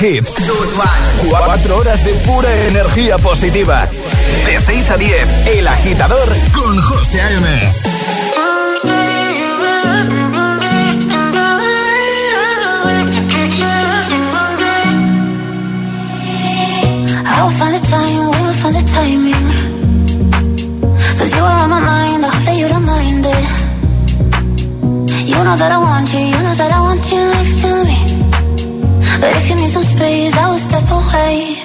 hits. 0.01 0.36
Cuatro 1.27 1.77
horas 1.77 2.03
de 2.05 2.13
pura 2.25 2.49
energía 2.67 3.17
positiva. 3.17 3.88
De 4.45 4.60
6 4.60 4.91
a 4.91 4.97
10, 4.97 5.27
El 5.47 5.67
Agitador 5.67 6.29
con 6.53 6.81
José 6.81 7.21
A.M. 7.21 7.73
I'll 17.25 17.49
find 17.51 17.73
the 17.75 17.79
time, 17.88 18.29
we'll 18.29 18.53
find 18.53 18.75
the 18.75 18.83
timing. 18.93 19.47
Cause 21.17 21.31
you 21.36 21.43
are 21.43 21.60
on 21.63 21.69
my 21.69 21.79
mind, 21.79 22.25
I 22.25 22.29
hope 22.29 22.43
that 22.43 22.57
you 22.60 22.67
don't 22.67 22.86
mind 22.86 23.25
it. 23.25 23.45
You 25.27 25.43
know 25.43 25.55
that 25.55 25.71
I 25.71 25.77
want 25.77 26.13
you. 26.13 26.37
need 29.67 29.73
some 29.73 29.84
space, 29.84 30.34
I 30.36 30.49
will 30.51 30.60
step 30.60 30.89
away. 30.99 31.58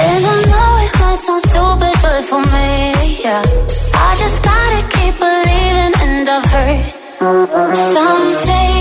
And 0.00 0.24
I 0.32 0.36
know 0.50 0.70
it 0.84 0.92
might 1.00 1.20
sound 1.26 1.42
stupid, 1.48 1.94
but 2.04 2.22
for 2.30 2.42
me, 2.54 3.22
yeah. 3.24 3.42
I 3.94 4.10
just 4.22 4.38
gotta 4.48 4.80
keep 4.94 5.14
believing, 5.24 5.94
and 6.04 6.28
I've 6.28 6.44
heard 6.52 6.84
some 7.94 8.34
say. 8.46 8.77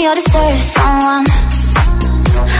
me 0.00 0.06
I 0.06 0.14
deserve 0.14 0.60
someone. 0.76 1.26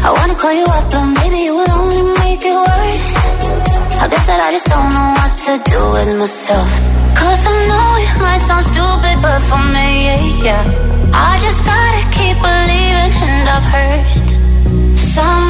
I 0.07 0.11
wanna 0.17 0.37
call 0.43 0.55
you 0.61 0.67
up 0.77 0.87
but 0.93 1.07
maybe 1.19 1.39
it 1.49 1.55
would 1.57 1.73
only 1.81 2.03
make 2.23 2.43
it 2.53 2.59
worse. 2.69 3.09
I 4.03 4.05
guess 4.11 4.25
that 4.29 4.41
I 4.47 4.51
just 4.57 4.69
don't 4.73 4.91
know 4.97 5.09
what 5.19 5.33
to 5.45 5.53
do 5.73 5.81
with 5.95 6.11
myself. 6.21 6.71
Cause 7.21 7.43
I 7.53 7.57
know 7.71 7.89
it 8.05 8.13
might 8.25 8.43
sound 8.49 8.65
stupid 8.73 9.17
but 9.25 9.41
for 9.49 9.63
me, 9.77 9.89
yeah. 10.47 10.65
I 11.29 11.33
just 11.47 11.61
gotta 11.71 12.03
keep 12.17 12.37
believing 12.49 13.13
and 13.29 13.47
I've 13.57 13.69
heard 13.75 14.05
some 15.17 15.50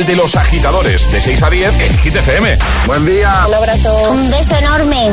el 0.00 0.06
de 0.06 0.16
los 0.16 0.36
agitadores, 0.36 1.10
de 1.10 1.20
6 1.20 1.42
a 1.42 1.50
10 1.50 1.80
en 1.80 1.96
GTFM. 1.98 2.58
Buen 2.86 3.04
día. 3.04 3.44
Un 3.48 3.54
abrazo. 3.54 4.10
Un 4.10 4.30
beso 4.30 4.54
enorme. 4.56 5.10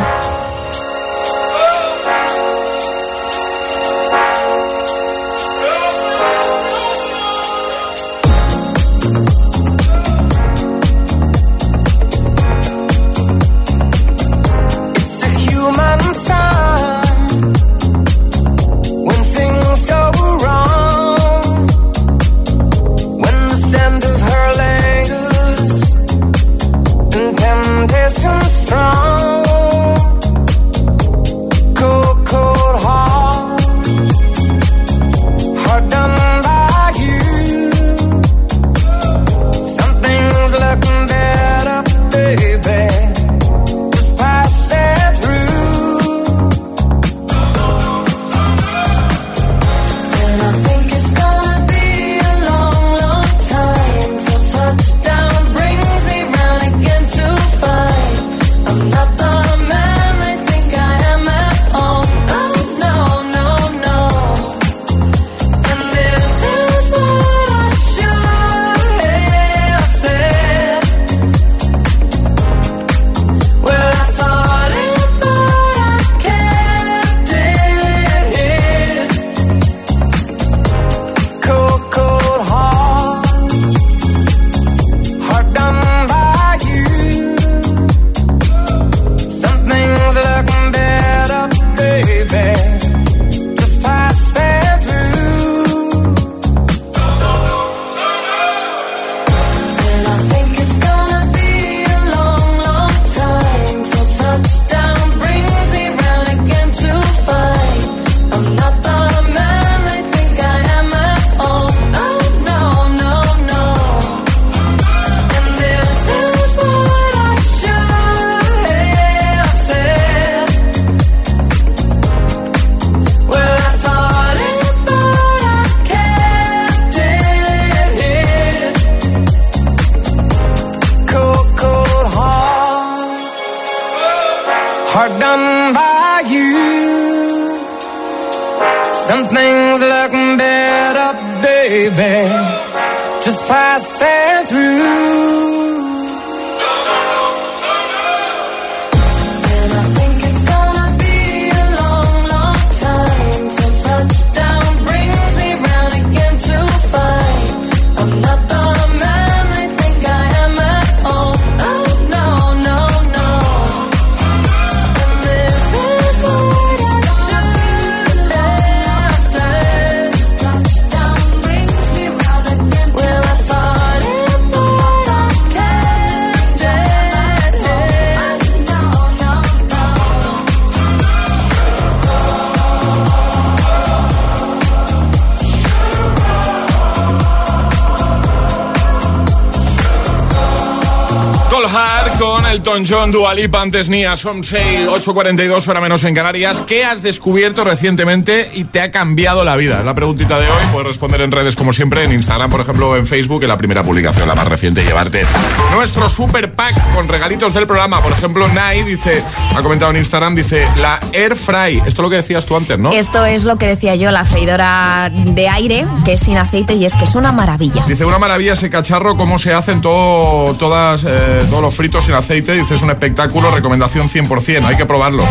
Elton 192.78 192.96
John, 192.96 193.12
Dualipa, 193.12 193.62
antes 193.64 193.90
Nia, 193.90 194.16
son 194.16 194.44
6, 194.44 194.88
8.42 194.88 195.68
hora 195.68 195.82
menos 195.82 196.04
en 196.04 196.14
Canarias. 196.14 196.62
¿Qué 196.62 196.86
has 196.86 197.02
descubierto 197.02 197.64
recientemente 197.64 198.52
y 198.54 198.66
te 198.66 198.82
ha 198.82 198.92
cambiado 198.92 199.44
la 199.44 199.56
vida? 199.56 199.82
La 199.84 199.96
preguntita 199.96 200.40
de 200.40 200.48
hoy. 200.48 200.64
Puedes 200.72 200.88
responder 200.88 201.22
en 201.22 201.32
redes 201.32 201.56
como 201.56 201.74
siempre, 201.74 202.04
en 202.04 202.12
Instagram, 202.12 202.52
por 202.52 202.62
ejemplo, 202.62 202.96
en 202.96 203.08
Facebook, 203.08 203.42
en 203.42 203.50
la 203.50 203.58
primera 203.58 203.84
publicación, 203.84 204.28
la 204.28 204.36
más 204.36 204.48
reciente, 204.48 204.84
llevarte 204.84 205.26
nuestro 205.74 206.08
super 206.08 206.54
pack 206.54 206.94
con 206.94 207.08
regalitos 207.08 207.56
del 207.56 207.66
programa. 207.66 208.00
Por 208.00 208.12
ejemplo, 208.12 208.48
Nai 208.50 208.84
dice, 208.84 209.24
ha 209.56 209.64
comentado 209.64 209.90
en 209.92 209.98
Instagram, 209.98 210.36
dice 210.36 210.68
la 210.78 211.00
Air 211.14 211.36
Fry. 211.36 211.78
Esto 211.78 211.88
es 211.88 212.00
lo 212.00 212.10
que 212.12 212.18
decías 212.18 212.46
tú 212.46 212.56
antes, 212.56 212.78
¿no? 212.78 212.92
Esto 212.92 213.26
es 213.26 213.44
lo 213.44 213.56
que 213.58 213.66
decía 213.66 213.96
yo, 213.96 214.12
la 214.12 214.24
freidora 214.24 215.10
de 215.12 215.50
aire, 215.50 215.88
que 216.06 216.14
es 216.14 216.20
sin 216.20 216.38
aceite 216.38 216.76
y 216.76 216.86
es 216.86 216.94
que 216.94 217.06
es 217.06 217.16
una 217.16 217.32
maravilla. 217.32 217.86
Dice, 217.88 218.06
una 218.06 218.20
maravilla 218.20 218.54
ese 218.54 218.70
cacharro, 218.70 219.18
cómo 219.18 219.40
se 219.40 219.52
hacen 219.54 219.82
todo, 219.82 220.54
todas, 220.56 221.06
eh, 221.08 221.40
todos 221.50 221.64
los 221.64 221.74
fritos 221.74 222.06
sin 222.06 222.14
aceite. 222.14 222.54
Dice, 222.54 222.67
es 222.76 222.82
un 222.82 222.90
espectáculo, 222.90 223.52
recomendación 223.52 224.10
100%, 224.10 224.66
hay 224.66 224.76
que 224.76 224.86
probarlo. 224.86 225.24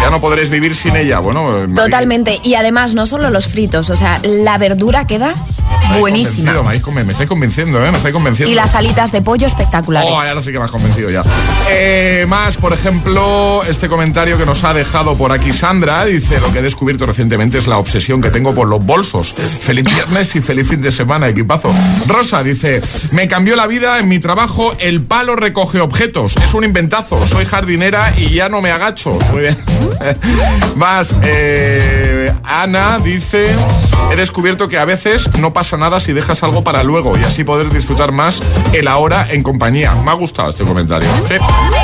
Ya 0.00 0.10
no 0.10 0.20
podréis 0.20 0.50
vivir 0.50 0.74
sin 0.74 0.96
ella. 0.96 1.18
Bueno, 1.20 1.64
eh, 1.64 1.68
Totalmente. 1.74 2.40
Y 2.42 2.54
además, 2.54 2.94
no 2.94 3.06
solo 3.06 3.30
los 3.30 3.46
fritos, 3.48 3.90
o 3.90 3.96
sea, 3.96 4.20
la 4.22 4.58
verdura 4.58 5.06
queda 5.06 5.34
me 5.90 5.98
buenísima. 6.00 6.54
convencido, 6.54 6.64
Me, 6.64 6.82
conven- 6.82 7.04
me 7.06 7.12
estáis 7.12 7.28
convenciendo, 7.28 7.84
¿eh? 7.84 7.90
Me 7.90 7.96
estáis 7.96 8.14
convenciendo. 8.14 8.50
Y 8.50 8.54
las 8.54 8.74
alitas 8.74 9.12
de 9.12 9.22
pollo 9.22 9.46
espectaculares. 9.46 10.10
Oh, 10.10 10.20
ahora 10.20 10.40
sí 10.42 10.52
que 10.52 10.58
me 10.58 10.64
has 10.64 10.70
convencido 10.70 11.10
ya. 11.10 11.22
Eh, 11.70 12.24
más, 12.28 12.56
por 12.56 12.72
ejemplo, 12.72 13.62
este 13.64 13.88
comentario 13.88 14.38
que 14.38 14.46
nos 14.46 14.64
ha 14.64 14.72
dejado 14.74 15.16
por 15.16 15.32
aquí 15.32 15.52
Sandra 15.52 16.04
dice: 16.04 16.40
Lo 16.40 16.52
que 16.52 16.60
he 16.60 16.62
descubierto 16.62 17.06
recientemente 17.06 17.58
es 17.58 17.66
la 17.66 17.78
obsesión 17.78 18.20
que 18.22 18.30
tengo 18.30 18.54
por 18.54 18.68
los 18.68 18.84
bolsos. 18.84 19.32
Feliz 19.32 19.84
viernes 19.84 20.34
y 20.36 20.40
feliz 20.40 20.68
fin 20.68 20.80
de 20.82 20.90
semana, 20.90 21.28
equipazo. 21.28 21.72
Rosa 22.06 22.42
dice: 22.42 22.80
Me 23.12 23.28
cambió 23.28 23.56
la 23.56 23.66
vida 23.66 23.98
en 23.98 24.08
mi 24.08 24.18
trabajo. 24.18 24.74
El 24.78 25.02
palo 25.02 25.36
recoge 25.36 25.80
objetos. 25.80 26.34
Es 26.42 26.54
un 26.54 26.64
inventazo. 26.64 27.26
Soy 27.26 27.46
jardinera 27.46 28.12
y 28.16 28.30
ya 28.30 28.48
no 28.48 28.60
me 28.62 28.70
agacho. 28.70 29.18
Muy 29.32 29.42
bien. 29.42 29.56
más, 30.76 31.14
eh, 31.22 32.32
Ana 32.44 32.98
dice: 32.98 33.46
He 34.12 34.16
descubierto 34.16 34.68
que 34.68 34.78
a 34.78 34.84
veces 34.84 35.28
no 35.38 35.52
pasa 35.52 35.61
nada 35.78 36.00
si 36.00 36.12
dejas 36.12 36.42
algo 36.42 36.64
para 36.64 36.82
luego 36.82 37.16
y 37.16 37.22
así 37.22 37.44
poder 37.44 37.70
disfrutar 37.70 38.10
más 38.10 38.42
el 38.72 38.88
ahora 38.88 39.26
en 39.30 39.42
compañía. 39.42 39.94
Me 39.94 40.10
ha 40.10 40.14
gustado 40.14 40.50
este 40.50 40.64
comentario. 40.64 41.08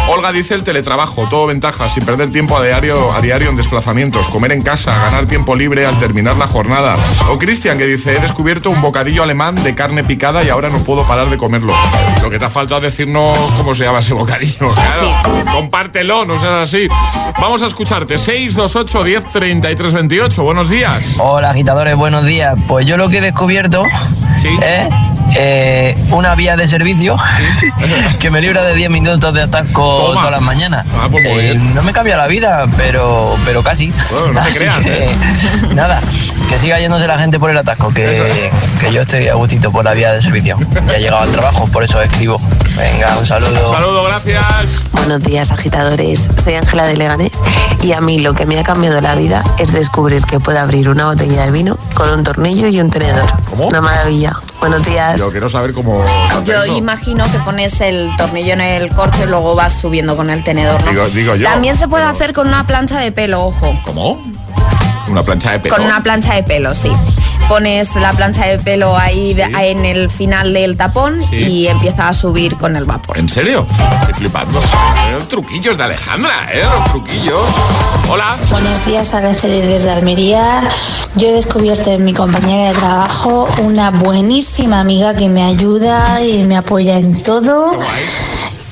Olga 0.09 0.33
dice 0.33 0.55
el 0.55 0.65
teletrabajo, 0.65 1.29
todo 1.29 1.47
ventaja, 1.47 1.89
sin 1.91 2.05
perder 2.05 2.33
tiempo 2.33 2.57
a 2.57 2.65
diario, 2.65 3.13
a 3.13 3.21
diario 3.21 3.51
en 3.51 3.57
desplazamientos, 3.57 4.29
comer 4.29 4.53
en 4.53 4.63
casa, 4.63 4.97
ganar 5.05 5.27
tiempo 5.27 5.55
libre 5.55 5.85
al 5.85 5.99
terminar 5.99 6.37
la 6.37 6.49
jornada. 6.49 6.97
O 7.29 7.39
Cristian 7.39 7.77
que 7.77 7.85
dice, 7.85 8.17
he 8.17 8.19
descubierto 8.19 8.71
un 8.71 8.81
bocadillo 8.81 9.23
alemán 9.23 9.55
de 9.57 9.75
carne 9.75 10.05
picada 10.05 10.43
y 10.43 10.49
ahora 10.49 10.71
no 10.71 10.79
puedo 10.79 11.07
parar 11.07 11.29
de 11.29 11.37
comerlo. 11.37 11.75
Lo 12.23 12.31
que 12.31 12.39
te 12.39 12.47
ha 12.47 12.51
faltado 12.51 12.81
decirnos 12.81 13.39
cómo 13.59 13.75
se 13.75 13.85
llama 13.85 13.99
ese 13.99 14.15
bocadillo. 14.15 14.73
Claro, 14.73 15.45
compártelo, 15.53 16.25
no 16.25 16.39
seas 16.39 16.53
así. 16.53 16.89
Vamos 17.41 17.63
a 17.63 17.67
escucharte. 17.67 18.17
628 18.17 19.05
10 19.05 19.29
33 19.29 19.93
28. 19.93 20.43
Buenos 20.43 20.71
días. 20.71 21.17
Hola 21.21 21.51
agitadores, 21.51 21.97
buenos 21.97 22.25
días. 22.25 22.59
Pues 22.67 22.87
yo 22.87 22.97
lo 22.97 23.11
que 23.11 23.19
he 23.19 23.21
descubierto 23.21 23.85
es 24.63 24.89
eh, 25.37 25.97
una 26.11 26.35
vía 26.35 26.57
de 26.57 26.67
servicio 26.69 27.17
que 28.21 28.31
me 28.31 28.41
libra 28.41 28.65
de 28.65 28.75
10 28.75 28.91
minutos 28.91 29.33
de 29.35 29.43
atasco 29.43 29.97
Toma. 30.07 30.15
todas 30.21 30.31
las 30.31 30.41
mañanas. 30.43 30.85
Ah, 31.01 31.09
pues 31.11 31.25
Eh, 31.27 31.55
no 31.75 31.83
me 31.83 31.93
cambia 31.93 32.17
la 32.17 32.27
vida, 32.27 32.65
pero, 32.77 33.37
pero 33.45 33.63
casi. 33.63 33.93
Bueno, 34.11 34.33
no 34.33 34.43
te 34.43 34.49
Así 34.49 34.59
creas, 34.59 34.79
que, 34.79 35.05
¿eh? 35.05 35.17
Nada, 35.75 36.01
que 36.49 36.59
siga 36.59 36.79
yéndose 36.81 37.07
la 37.07 37.19
gente 37.19 37.39
por 37.39 37.51
el 37.51 37.59
atasco, 37.59 37.93
que, 37.93 38.51
que 38.81 38.93
yo 38.93 39.03
estoy 39.03 39.29
a 39.29 39.35
gustito 39.35 39.71
por 39.71 39.85
la 39.85 39.95
vía 39.95 40.13
de 40.13 40.21
servicio. 40.21 40.59
Ya 40.87 40.97
he 40.97 41.01
llegado 41.01 41.23
al 41.23 41.31
trabajo, 41.33 41.67
por 41.69 41.85
eso 41.85 42.01
escribo. 42.03 42.41
Venga, 42.77 43.17
un 43.19 43.27
saludo. 43.27 43.73
Saludo, 43.73 44.05
gracias. 44.05 44.83
Buenos 44.93 45.23
días, 45.23 45.51
agitadores. 45.53 46.29
Soy 46.43 46.55
Ángela 46.55 46.87
de 46.87 46.97
Leganés 46.97 47.33
y 47.83 47.93
a 47.93 48.01
mí 48.01 48.19
lo 48.19 48.35
que 48.35 48.47
me 48.47 48.59
ha 48.59 48.63
cambiado 48.63 49.01
la 49.01 49.15
vida 49.15 49.43
es 49.59 49.73
descubrir 49.73 50.25
que 50.25 50.41
puedo 50.41 50.59
abrir 50.59 50.89
una 50.89 51.07
botella 51.07 51.45
de 51.45 51.51
vino 51.51 51.79
con 51.95 52.11
un 52.11 52.23
tornillo 52.25 52.69
y 52.69 52.81
un 52.81 52.91
tenedor. 52.91 53.27
Una 53.59 53.81
maravilla. 53.81 54.33
Buenos 54.61 54.85
días. 54.85 55.19
Yo 55.19 55.31
quiero 55.31 55.49
saber 55.49 55.73
cómo 55.73 56.05
Yo 56.45 56.63
eso. 56.63 56.73
imagino 56.77 57.25
que 57.31 57.39
pones 57.39 57.81
el 57.81 58.11
tornillo 58.17 58.55
en 58.55 58.61
el 58.61 58.89
corcho 58.91 59.23
y 59.25 59.27
luego 59.27 59.55
vas 59.55 59.75
subiendo 59.81 60.17
con 60.17 60.31
el 60.31 60.43
tenedor. 60.43 60.83
¿no? 60.85 60.91
Digo, 60.91 61.07
digo 61.09 61.37
yo. 61.37 61.45
También 61.45 61.77
se 61.77 61.87
puede 61.87 62.05
hacer 62.05 62.33
con 62.33 62.49
una 62.49 62.67
plancha 62.67 62.99
de 62.99 63.13
pelo, 63.13 63.45
ojo. 63.45 63.79
¿Cómo? 63.85 64.21
Una 65.09 65.23
plancha 65.23 65.53
de 65.53 65.61
pelo. 65.61 65.75
Con 65.77 65.85
una 65.85 66.03
plancha 66.03 66.35
de 66.35 66.43
pelo, 66.43 66.75
sí. 66.75 66.91
Pones 67.49 67.95
la 67.95 68.11
plancha 68.13 68.45
de 68.47 68.59
pelo 68.59 68.97
ahí 68.97 69.35
en 69.41 69.85
el 69.87 70.11
final 70.11 70.53
del 70.53 70.77
tapón 70.77 71.19
Sí. 71.23 71.37
y 71.37 71.67
empieza 71.69 72.09
a 72.09 72.13
subir 72.13 72.57
con 72.59 72.77
el 72.77 72.85
vapor. 72.85 73.17
¿En 73.17 73.29
serio? 73.29 73.67
Estoy 74.01 74.15
flipando. 74.15 74.59
Eh, 74.61 75.19
truquillos 75.29 75.79
de 75.79 75.85
Alejandra, 75.85 76.47
¿eh? 76.53 76.63
Los 76.63 76.85
truquillos. 76.87 77.43
Hola. 78.11 78.37
Buenos 78.51 78.85
días, 78.85 79.15
Araceli 79.15 79.61
desde 79.63 79.91
Almería. 79.91 80.69
Yo 81.15 81.29
he 81.29 81.33
descubierto 81.33 81.91
en 81.91 82.05
mi 82.05 82.13
compañera 82.13 82.69
de 82.73 82.79
trabajo 82.79 83.49
una 83.63 83.91
buenísima 83.93 84.81
amiga 84.81 85.15
que 85.15 85.29
me 85.31 85.43
ayuda 85.43 86.23
y 86.23 86.43
me 86.45 86.57
apoya 86.57 86.99
en 86.99 87.23
todo. 87.23 87.79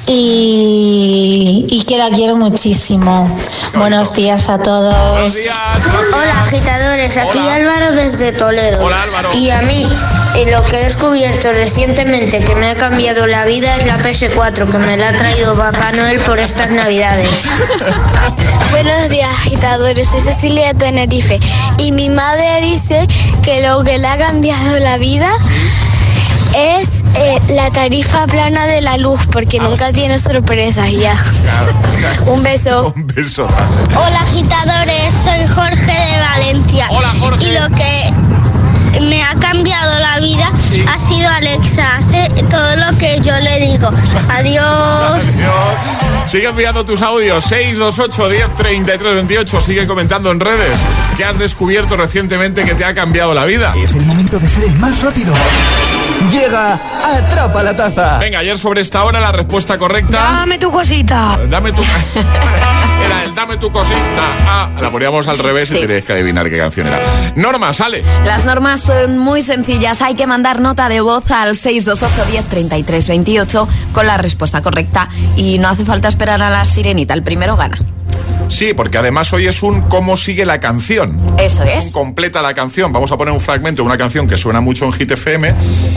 Y, 0.08 1.66
y 1.68 1.82
que 1.82 1.98
la 1.98 2.10
quiero 2.10 2.36
muchísimo. 2.36 3.28
Buenos 3.74 4.14
días 4.14 4.48
a 4.48 4.58
todos. 4.58 5.36
Hola 6.14 6.42
agitadores, 6.42 7.16
aquí 7.16 7.38
Álvaro 7.38 7.92
desde 7.92 8.32
Toledo. 8.32 8.84
Hola, 8.84 9.02
Álvaro. 9.02 9.30
Y 9.34 9.50
a 9.50 9.62
mí 9.62 9.84
lo 10.44 10.64
que 10.64 10.80
he 10.80 10.84
descubierto 10.84 11.50
recientemente 11.50 12.40
que 12.40 12.54
me 12.54 12.70
ha 12.70 12.76
cambiado 12.76 13.26
la 13.26 13.44
vida 13.46 13.76
es 13.76 13.86
la 13.86 13.98
PS4 13.98 14.70
que 14.70 14.78
me 14.78 14.96
la 14.96 15.08
ha 15.08 15.12
traído 15.12 15.56
Papá 15.56 15.92
Noel 15.92 16.20
por 16.20 16.38
estas 16.38 16.70
navidades. 16.70 17.44
Buenos 18.70 19.08
días, 19.08 19.30
agitadores. 19.30 20.08
Soy 20.08 20.20
Cecilia 20.20 20.68
de 20.68 20.74
Tenerife. 20.74 21.40
Y 21.78 21.92
mi 21.92 22.10
madre 22.10 22.60
dice 22.60 23.08
que 23.42 23.66
lo 23.66 23.82
que 23.82 23.98
le 23.98 24.06
ha 24.06 24.18
cambiado 24.18 24.78
la 24.78 24.98
vida 24.98 25.36
es 26.54 26.95
eh, 27.18 27.40
la 27.50 27.70
tarifa 27.70 28.26
plana 28.26 28.66
de 28.66 28.80
la 28.80 28.96
luz, 28.96 29.26
porque 29.30 29.58
nunca 29.58 29.92
tiene 29.92 30.18
sorpresas 30.18 30.90
ya. 30.92 31.14
Un 32.26 32.42
beso. 32.42 32.92
Un 32.96 33.06
beso 33.06 33.46
grande. 33.46 33.96
Hola 33.96 34.20
agitadores, 34.20 35.14
soy 35.14 35.46
Jorge 35.46 35.92
de 35.92 36.18
Valencia. 36.18 36.88
Hola 36.90 37.14
Jorge. 37.18 37.44
Y 37.44 37.52
lo 37.52 37.68
que 37.76 39.00
me 39.00 39.22
ha 39.22 39.34
cambiado 39.34 39.98
la 40.00 40.18
vida 40.20 40.50
ha 40.88 40.98
sido 40.98 41.28
Alexa. 41.28 41.96
Hace 41.96 42.28
todo 42.48 42.76
lo 42.76 42.98
que 42.98 43.20
yo 43.20 43.38
le 43.40 43.60
digo. 43.60 43.90
Adiós. 44.30 45.38
Sigue 46.26 46.48
enviando 46.48 46.84
tus 46.84 47.02
audios 47.02 47.44
628 47.44 48.28
10 48.28 48.54
33 48.54 49.14
28. 49.14 49.60
Sigue 49.60 49.86
comentando 49.86 50.30
en 50.30 50.40
redes 50.40 50.80
que 51.16 51.24
has 51.24 51.38
descubierto 51.38 51.96
recientemente 51.96 52.64
que 52.64 52.74
te 52.74 52.84
ha 52.84 52.94
cambiado 52.94 53.34
la 53.34 53.44
vida. 53.44 53.74
Es 53.76 53.94
el 53.94 54.04
momento 54.04 54.38
de 54.38 54.48
ser 54.48 54.64
el 54.64 54.74
más 54.74 55.00
rápido. 55.02 55.34
Llega 56.30 56.74
Atrapa 57.04 57.62
la 57.62 57.76
Taza. 57.76 58.18
Venga, 58.18 58.40
ayer 58.40 58.58
sobre 58.58 58.80
esta 58.80 59.04
hora 59.04 59.20
la 59.20 59.32
respuesta 59.32 59.78
correcta. 59.78 60.18
Dame 60.18 60.58
tu 60.58 60.70
cosita. 60.70 61.38
Dame 61.48 61.72
tu. 61.72 61.82
Era 63.04 63.24
el 63.24 63.34
dame 63.34 63.56
tu 63.58 63.70
cosita. 63.70 63.98
Ah, 64.46 64.70
la 64.80 64.90
poníamos 64.90 65.28
al 65.28 65.38
revés 65.38 65.70
y 65.70 65.80
teníais 65.80 66.04
que 66.04 66.14
adivinar 66.14 66.48
qué 66.50 66.58
canción 66.58 66.86
era. 66.86 67.00
Norma, 67.36 67.72
sale. 67.72 68.02
Las 68.24 68.44
normas 68.46 68.80
son 68.80 69.18
muy 69.18 69.42
sencillas. 69.42 70.00
Hay 70.00 70.14
que 70.14 70.26
mandar 70.26 70.60
nota 70.60 70.88
de 70.88 71.00
voz 71.00 71.30
al 71.30 71.56
628 71.56 72.30
10 72.30 72.44
33 72.46 73.08
28 73.08 73.68
con 73.92 74.06
la 74.06 74.16
respuesta 74.16 74.62
correcta. 74.62 75.08
Y 75.36 75.58
no 75.58 75.68
hace 75.68 75.84
falta 75.84 76.08
esperar 76.08 76.42
a 76.42 76.50
la 76.50 76.64
sirenita. 76.64 77.12
El 77.14 77.22
primero 77.22 77.56
gana. 77.56 77.76
Sí, 78.48 78.74
porque 78.74 78.98
además 78.98 79.32
hoy 79.32 79.46
es 79.46 79.62
un 79.62 79.82
cómo 79.82 80.16
sigue 80.16 80.44
la 80.44 80.60
canción. 80.60 81.18
Eso 81.38 81.62
es. 81.64 81.86
Un 81.86 81.92
completa 81.92 82.42
la 82.42 82.54
canción. 82.54 82.92
Vamos 82.92 83.12
a 83.12 83.16
poner 83.16 83.34
un 83.34 83.40
fragmento 83.40 83.82
de 83.82 83.86
una 83.86 83.98
canción 83.98 84.26
que 84.26 84.36
suena 84.36 84.60
mucho 84.60 84.84
en 84.84 84.92
Hit 84.92 85.10
FM 85.10 85.54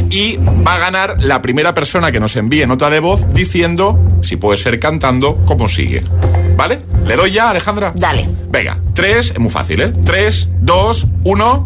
y 0.10 0.38
va 0.38 0.76
a 0.76 0.80
ganar 0.80 1.16
la 1.20 1.42
primera 1.42 1.74
persona 1.74 2.12
que 2.12 2.20
nos 2.20 2.36
envíe 2.36 2.66
nota 2.66 2.90
de 2.90 3.00
voz 3.00 3.34
diciendo, 3.34 4.00
si 4.22 4.36
puede 4.36 4.58
ser 4.58 4.80
cantando, 4.80 5.38
cómo 5.46 5.68
sigue. 5.68 6.04
¿Vale? 6.56 6.82
¿Le 7.06 7.16
doy 7.16 7.32
ya, 7.32 7.50
Alejandra? 7.50 7.94
Dale. 7.96 8.28
Venga, 8.50 8.78
tres, 8.94 9.32
es 9.32 9.40
muy 9.40 9.50
fácil, 9.50 9.82
¿eh? 9.82 9.94
Tres, 10.04 10.50
dos, 10.60 11.08
uno. 11.24 11.64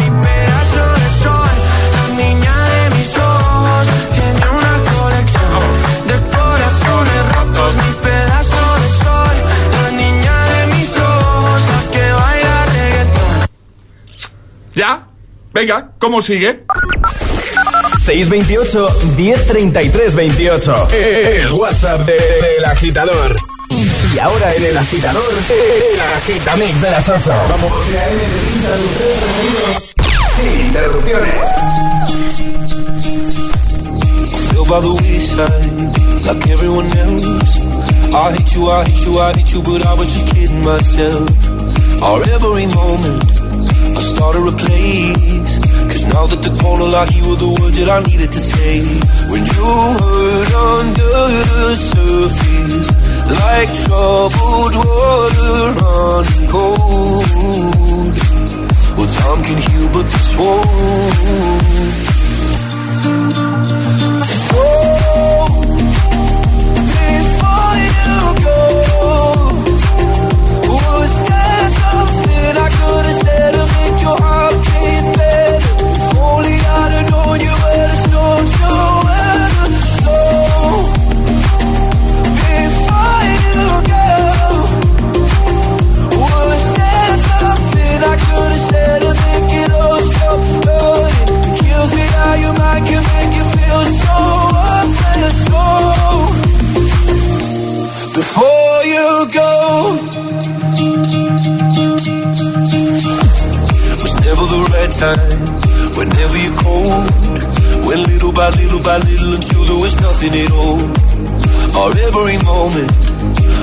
¿Ya? 14.75 15.01
Venga, 15.53 15.91
¿cómo 15.99 16.21
sigue? 16.21 16.59
628 18.05 18.89
1033 19.17 20.15
28. 20.15 20.87
El 20.91 21.51
WhatsApp 21.53 22.01
de- 22.05 22.13
del 22.13 22.65
agitador. 22.65 23.35
Y 23.69 24.19
ahora 24.19 24.53
en 24.55 24.63
el 24.65 24.77
agitador, 24.77 25.23
el 25.49 25.99
agitamix 25.99 26.81
de 26.81 26.91
las 26.91 27.09
8. 27.09 27.31
Vamos. 27.49 27.71
Sin 30.35 30.59
interrupciones. 30.67 31.33
feel 34.49 34.65
by 34.65 34.79
the 34.81 34.89
wayside, 35.01 36.25
like 36.25 36.47
everyone 36.51 36.85
else. 36.97 37.59
I 38.13 38.31
hate 38.33 38.53
you, 38.55 38.69
I 38.69 38.83
hate 38.85 39.05
you, 39.05 39.19
I 39.19 39.33
hate 39.33 39.53
you, 39.53 39.61
but 39.63 39.85
I 39.85 39.93
was 39.93 40.07
just 40.13 40.27
kidding 40.33 40.63
myself. 40.63 41.29
Our 42.01 42.21
every 42.29 42.67
moment, 42.67 43.23
now 46.23 46.35
that 46.35 46.41
the 46.41 46.55
corner 46.61 46.85
lock, 46.85 47.13
you 47.15 47.27
were 47.27 47.35
the 47.35 47.51
words 47.59 47.77
that 47.77 47.89
I 47.89 47.99
needed 48.09 48.31
to 48.31 48.39
say. 48.39 48.79
When 49.31 49.41
you 49.53 49.69
hurt 49.99 50.51
under 50.77 51.15
the 51.51 51.75
surface, 51.91 52.89
like 53.39 53.71
troubled 53.83 54.75
water 54.87 55.55
running 55.81 56.47
cold. 56.53 58.13
Well, 58.95 59.09
time 59.17 59.41
can 59.47 59.57
heal, 59.65 59.87
but 59.95 60.05
this 60.13 60.29
won't. 60.39 60.63
Before 67.03 67.75
you 67.99 68.15
go, 68.47 68.59
was 70.71 71.11
there 71.27 71.67
something 71.81 72.53
I 72.65 72.69
could 72.77 73.05
have 73.09 73.19
said 73.23 73.52
make 93.73 93.87
you 93.87 94.03
feel 94.03 94.03
so 94.03 94.17
worthless. 94.55 95.37
So, 95.47 95.63
before 98.15 98.77
you 98.93 99.07
go. 99.31 99.51
Was 104.03 104.15
never 104.25 104.45
the 104.53 104.61
right 104.73 104.91
time, 104.91 105.39
whenever 105.97 106.37
you're 106.37 106.57
cold. 106.57 107.09
When 107.85 107.99
little 108.03 108.31
by 108.31 108.49
little 108.49 108.81
by 108.81 108.97
little 108.97 109.33
until 109.35 109.63
there 109.65 109.81
was 109.81 109.95
nothing 110.01 110.33
at 110.33 110.51
all. 110.51 110.81
Or 111.79 111.89
every 112.07 112.37
moment, 112.43 112.91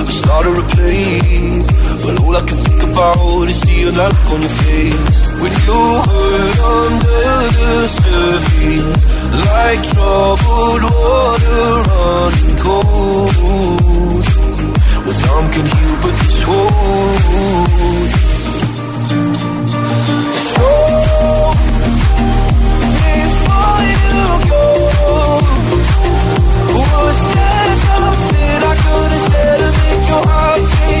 I 0.07 0.11
started 0.11 0.55
to 0.55 0.63
play. 0.75 1.80
But 2.03 2.15
all 2.23 2.35
I 2.35 2.41
can 2.41 2.57
think 2.57 2.81
about 2.83 3.47
is 3.47 3.59
seeing 3.61 3.93
that 3.93 4.11
look 4.13 4.31
on 4.33 4.39
your 4.41 4.49
face. 4.61 5.17
When 5.41 5.51
you 5.65 5.81
hurt 6.09 6.59
under 6.75 7.23
the 7.57 7.73
surface, 7.99 9.01
like 9.45 9.81
troubled 9.91 10.83
water 10.83 11.65
running 11.89 12.57
cold. 12.65 13.35
Well, 15.05 15.17
time 15.25 15.47
can 15.53 15.65
heal, 15.73 15.95
but 16.03 16.13
this 16.21 16.41
won't. 16.47 18.11
So, 20.51 20.69
before 23.01 23.81
you 23.91 24.21
go, 24.51 24.65
was 26.77 27.17
there 27.35 27.73
something 27.85 28.57
I 28.71 28.73
could 28.83 29.11
have 29.15 29.25
said 29.31 29.57
to 29.61 29.69
make 29.79 30.03
your 30.11 30.23
heart 30.31 30.61
beat 30.71 31.00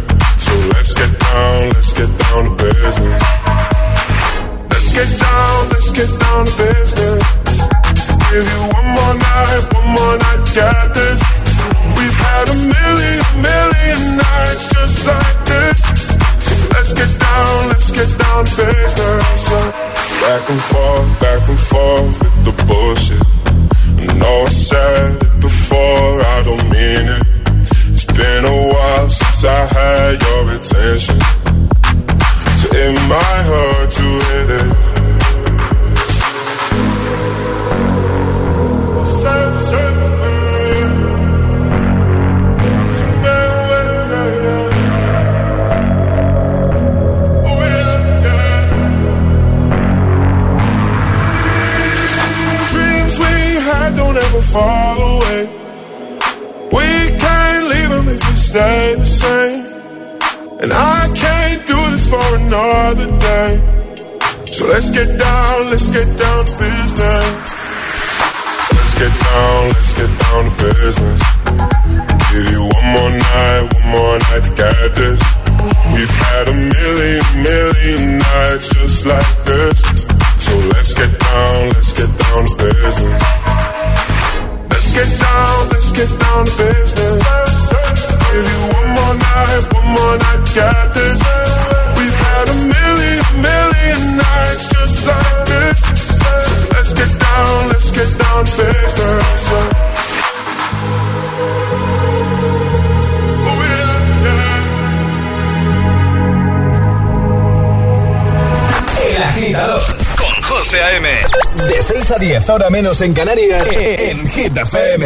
10 112.41 112.49
hora 112.49 112.71
menos 112.71 112.99
en 113.01 113.13
Canarias, 113.13 113.67
e, 113.77 113.79
e, 113.79 114.09
en 114.09 114.27
Hit 114.27 114.57
FM. 114.57 115.05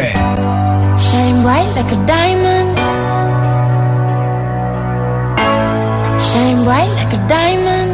Shine 0.98 1.42
bright 1.42 1.68
like 1.76 1.92
a 1.92 2.06
diamond. 2.06 2.78
Shine 6.18 6.64
bright 6.64 6.90
like 6.96 7.12
a 7.12 7.20
diamond. 7.28 7.92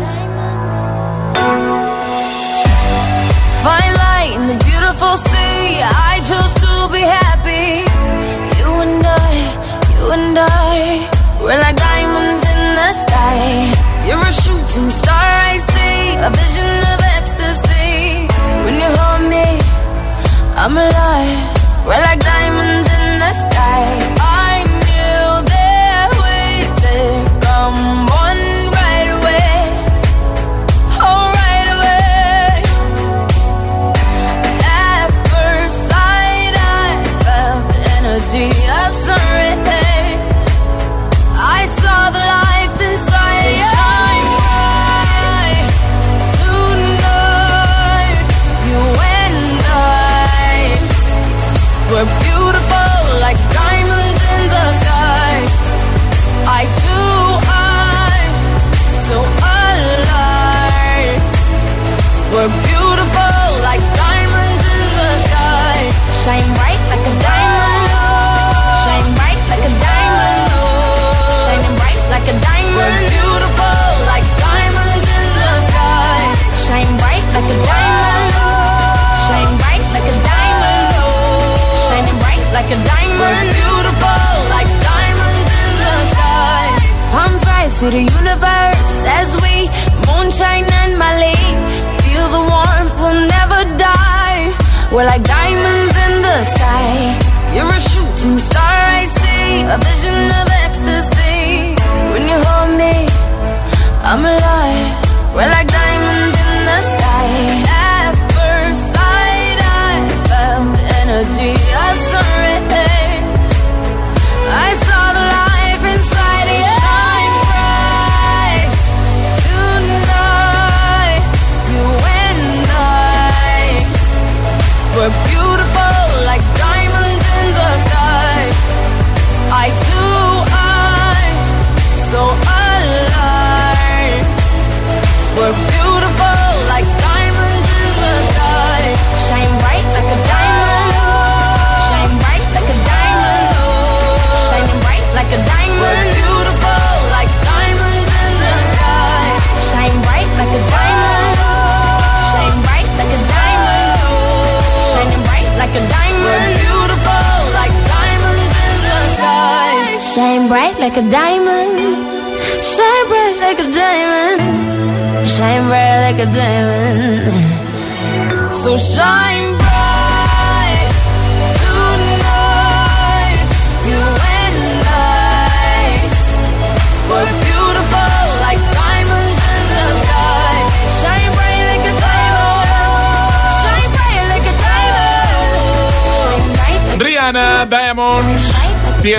Find 3.65 3.93
light 4.05 4.33
in 4.37 4.47
the 4.47 4.65
beautiful 4.65 5.17
sea. 5.17 5.83
I 5.83 6.21
chose 6.21 6.53
to 6.63 6.89
be 6.93 7.01
happy. 7.01 7.83
You 8.61 8.71
and 8.87 9.05
I, 9.05 9.35
you 9.93 10.13
and 10.13 10.39
I. 10.39 11.09
We're 11.43 11.59
like 11.59 11.75
diamonds 11.75 12.45
in 12.47 12.61
the 12.79 12.91
sky. 13.05 13.75
You're 14.07 14.23
a 14.23 14.33
shooting 14.33 14.91
star, 14.91 15.27
I 15.51 15.59
see. 15.59 16.15
A 16.27 16.31
vision 16.31 16.71
of 16.93 16.99
ecstasy. 17.19 18.29
When 18.65 18.75
you 18.79 18.91
hold 18.97 19.12
I'm 20.65 20.77
alive, 20.77 21.85
we're 21.85 21.99
like 22.07 22.21
dynamite 22.21 22.42
to 87.83 87.91
the 87.91 88.07
universe 88.21 88.95
as 89.19 89.29
we 89.43 89.67
moonshine 90.07 90.67
and 90.83 90.93
Mali. 91.03 91.35
Feel 92.03 92.27
the 92.37 92.43
warmth, 92.53 92.95
we'll 93.03 93.27
never 93.27 93.61
die. 93.77 94.43
We're 94.93 95.05
like 95.13 95.25
diamonds 95.25 95.95
in 96.07 96.15
the 96.23 96.39
sky. 96.55 96.95
You're 97.55 97.75
a 97.75 97.81
shooting 97.91 98.39
star, 98.39 98.77
I 99.01 99.05
see. 99.19 99.63
A 99.75 99.79
vision 99.89 100.15
of 100.39 100.52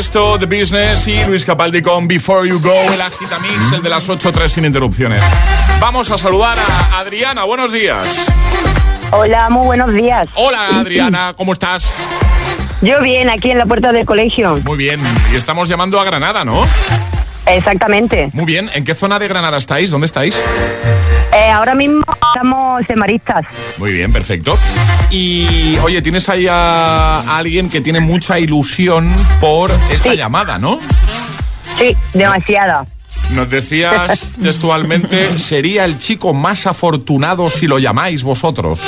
Tiesto, 0.04 0.38
The 0.38 0.48
Business 0.48 1.08
y 1.08 1.24
Luis 1.24 1.46
Capaldi 1.46 1.82
con 1.82 2.10
Before 2.10 2.46
You 2.46 2.60
Go, 2.60 2.74
el 2.92 3.00
Agitamix, 3.00 3.72
el 3.72 3.82
de 3.82 3.88
las 3.88 4.10
8.3 4.10 4.50
sin 4.50 4.66
interrupciones. 4.66 5.24
Vamos 5.80 6.12
a 6.12 6.18
saludar 6.18 6.58
a 6.60 7.00
Adriana, 7.00 7.46
buenos 7.46 7.72
días. 7.72 8.06
Hola, 9.12 9.50
muy 9.50 9.66
buenos 9.66 9.94
días. 9.94 10.28
Hola 10.36 10.80
Adriana, 10.80 11.34
¿cómo 11.38 11.54
estás? 11.54 11.96
Yo 12.82 13.02
bien, 13.02 13.30
aquí 13.30 13.52
en 13.52 13.60
la 13.60 13.66
puerta 13.66 13.94
del 13.94 14.06
colegio. 14.06 14.60
Muy 14.66 14.78
bien, 14.78 15.00
y 15.32 15.38
estamos 15.38 15.70
llamando 15.70 15.98
a 16.02 16.04
Granada, 16.04 16.44
¿no? 16.44 16.68
Exactamente. 17.46 18.30
Muy 18.34 18.44
bien, 18.44 18.70
¿en 18.74 18.84
qué 18.84 18.96
zona 18.96 19.20
de 19.20 19.30
Granada 19.30 19.58
estáis? 19.58 19.90
¿Dónde 19.90 20.08
estáis? 20.08 20.36
Eh, 21.34 21.50
ahora 21.50 21.76
mismo 21.76 22.04
estamos 22.14 22.84
en 22.90 23.00
Maristas. 23.00 23.46
Muy 23.78 23.94
bien, 23.94 24.12
perfecto. 24.12 24.58
Y 25.16 25.78
oye, 25.84 26.02
tienes 26.02 26.28
ahí 26.28 26.48
a 26.50 27.38
alguien 27.38 27.70
que 27.70 27.82
tiene 27.82 28.00
mucha 28.00 28.40
ilusión 28.40 29.14
por 29.40 29.70
esta 29.92 30.16
llamada, 30.16 30.58
¿no? 30.58 30.80
Sí, 31.78 31.96
demasiada. 32.14 32.88
Nos 33.32 33.50
decías 33.50 34.28
textualmente, 34.42 35.40
sería 35.40 35.86
el 35.86 35.98
chico 35.98 36.34
más 36.36 36.68
afortunado 36.68 37.50
si 37.50 37.66
lo 37.68 37.80
llamáis 37.80 38.24
vosotros. 38.24 38.82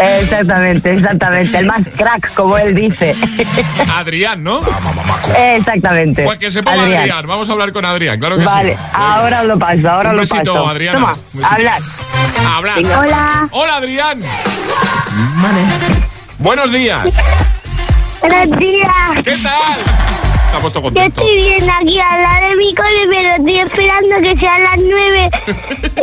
Exactamente, 0.00 0.92
exactamente. 0.94 1.58
El 1.58 1.66
más 1.66 1.82
crack, 1.94 2.32
como 2.34 2.56
él 2.56 2.74
dice. 2.74 3.14
Adrián, 3.94 4.42
¿no? 4.42 4.60
Exactamente. 5.38 6.24
Pues 6.24 6.38
que 6.38 6.50
se 6.50 6.62
ponga 6.62 6.82
Adrián. 6.84 7.26
Vamos 7.26 7.48
a 7.48 7.52
hablar 7.52 7.72
con 7.72 7.84
Adrián, 7.84 8.18
claro 8.18 8.38
que 8.38 8.44
vale, 8.44 8.74
sí. 8.74 8.80
ahora 8.94 9.42
lo 9.44 9.58
paso, 9.58 9.90
ahora 9.90 10.10
Un 10.10 10.16
lo 10.16 10.22
besito, 10.22 10.54
paso. 10.54 10.68
Adriana. 10.68 10.98
Toma, 10.98 11.12
Un 11.12 11.40
besito. 11.40 11.54
hablar. 11.54 11.80
Hablar. 12.56 12.78
Hola. 12.98 13.48
Hola, 13.50 13.76
Adrián. 13.76 14.20
Buenos 16.38 16.72
días. 16.72 17.14
Buenos 18.20 18.58
días. 18.58 18.90
¿Qué 19.22 19.36
tal? 19.38 20.05
Se 20.56 20.58
ha 20.58 20.70
puesto 20.70 20.90
Yo 20.90 21.02
estoy 21.02 21.36
bien 21.36 21.68
aquí 21.68 21.98
al 21.98 22.22
lado 22.22 22.48
de 22.48 22.56
mi 22.56 22.74
cole, 22.74 23.06
pero 23.10 23.36
estoy 23.36 23.58
esperando 23.58 24.16
que 24.22 24.40
sean 24.40 24.62
las 24.62 24.78
nueve 24.78 25.28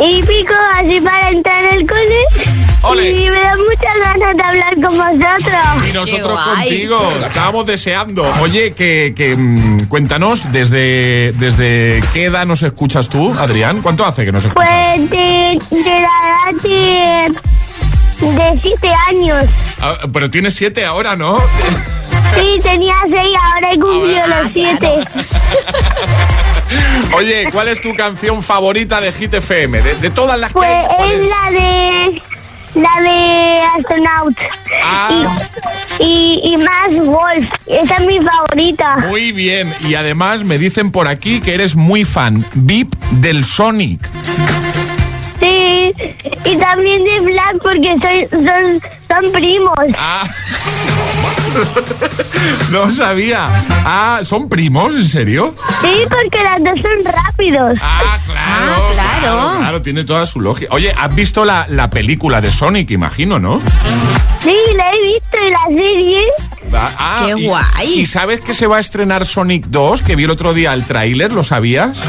y 0.00 0.22
pico 0.22 0.54
así 0.76 1.00
para 1.00 1.28
entrar 1.30 1.64
en 1.64 1.80
el 1.80 1.86
cole. 1.86 3.10
Y 3.10 3.30
me 3.30 3.40
da 3.40 3.56
muchas 3.56 3.98
ganas 3.98 4.36
de 4.36 4.42
hablar 4.42 4.74
con 4.74 4.96
vosotros. 4.96 5.90
Y 5.90 5.92
nosotros 5.92 6.38
contigo, 6.38 7.12
estábamos 7.26 7.66
deseando. 7.66 8.30
Oye, 8.42 8.74
que, 8.74 9.12
que, 9.16 9.34
mm, 9.36 9.88
cuéntanos, 9.88 10.52
¿desde, 10.52 11.32
¿desde 11.32 12.00
qué 12.12 12.26
edad 12.26 12.46
nos 12.46 12.62
escuchas 12.62 13.08
tú, 13.08 13.34
Adrián? 13.40 13.82
¿Cuánto 13.82 14.06
hace 14.06 14.24
que 14.24 14.30
nos 14.30 14.44
escuchas? 14.44 14.70
Pues 14.70 15.10
de, 15.10 15.60
de 15.70 16.00
la 16.00 16.52
edad 16.52 16.62
de, 16.62 18.28
de 18.28 18.60
siete 18.60 18.88
años. 19.08 19.46
Ah, 19.80 19.94
pero 20.12 20.30
tienes 20.30 20.54
siete 20.54 20.84
ahora, 20.84 21.16
¿no? 21.16 21.38
Sí, 22.36 22.58
tenía 22.62 22.94
seis, 23.08 23.32
ahora 23.54 23.72
he 23.72 23.78
cumplido 23.78 24.26
los 24.26 24.48
siete. 24.52 24.92
Oye, 27.16 27.48
¿cuál 27.52 27.68
es 27.68 27.80
tu 27.80 27.94
canción 27.94 28.42
favorita 28.42 29.00
de 29.00 29.12
Hit 29.12 29.34
FM? 29.34 29.80
De, 29.82 29.94
de 29.96 30.10
todas 30.10 30.38
las 30.38 30.48
que 30.50 30.54
Pues 30.54 30.68
hay, 30.70 30.84
¿cuál 30.96 31.10
es 31.12 31.20
es? 31.20 31.30
la 31.30 31.50
de 31.50 32.22
la 32.74 33.00
de 33.02 33.62
Astronaut 33.78 34.34
Ah. 34.82 35.36
y, 36.00 36.04
y, 36.04 36.40
y 36.54 36.56
más 36.56 36.90
Wolf. 37.06 37.44
Esa 37.66 37.96
es 37.96 38.06
mi 38.06 38.18
favorita. 38.18 38.96
Muy 39.08 39.30
bien, 39.30 39.72
y 39.88 39.94
además 39.94 40.42
me 40.44 40.58
dicen 40.58 40.90
por 40.90 41.06
aquí 41.06 41.40
que 41.40 41.54
eres 41.54 41.76
muy 41.76 42.04
fan, 42.04 42.44
VIP 42.54 42.92
del 43.12 43.44
Sonic. 43.44 44.00
Y 46.44 46.56
también 46.56 47.04
de 47.04 47.20
Black 47.20 47.56
porque 47.62 47.96
soy, 48.00 48.28
son, 48.30 48.80
son 49.08 49.32
primos. 49.32 49.74
Ah. 49.96 50.22
no 52.70 52.90
sabía. 52.90 53.48
Ah, 53.84 54.20
¿son 54.24 54.48
primos? 54.48 54.94
¿En 54.94 55.04
serio? 55.06 55.54
Sí, 55.80 55.92
porque 56.08 56.42
las 56.42 56.58
dos 56.62 56.74
son 56.82 57.12
rápidos. 57.12 57.78
Ah, 57.80 58.18
claro. 58.26 58.82
claro. 58.94 59.58
Claro, 59.58 59.82
tiene 59.82 60.04
toda 60.04 60.26
su 60.26 60.40
lógica. 60.40 60.74
Oye, 60.74 60.92
¿has 60.98 61.14
visto 61.14 61.44
la, 61.44 61.66
la 61.68 61.90
película 61.90 62.40
de 62.40 62.50
Sonic, 62.50 62.90
imagino, 62.90 63.38
no? 63.38 63.60
Sí, 64.42 64.54
la 64.76 64.90
he 64.94 65.02
visto 65.12 65.38
en 65.42 65.52
la 65.52 65.64
serie. 65.68 66.20
Ah, 66.72 67.22
Qué 67.26 67.40
y- 67.42 67.46
guay. 67.46 68.00
¿Y 68.00 68.06
sabes 68.06 68.40
que 68.40 68.52
se 68.52 68.66
va 68.66 68.78
a 68.78 68.80
estrenar 68.80 69.24
Sonic 69.24 69.66
2? 69.68 70.02
Que 70.02 70.16
vi 70.16 70.24
el 70.24 70.30
otro 70.30 70.52
día 70.54 70.72
el 70.74 70.84
tráiler, 70.84 71.32
¿lo 71.32 71.44
sabías? 71.44 72.02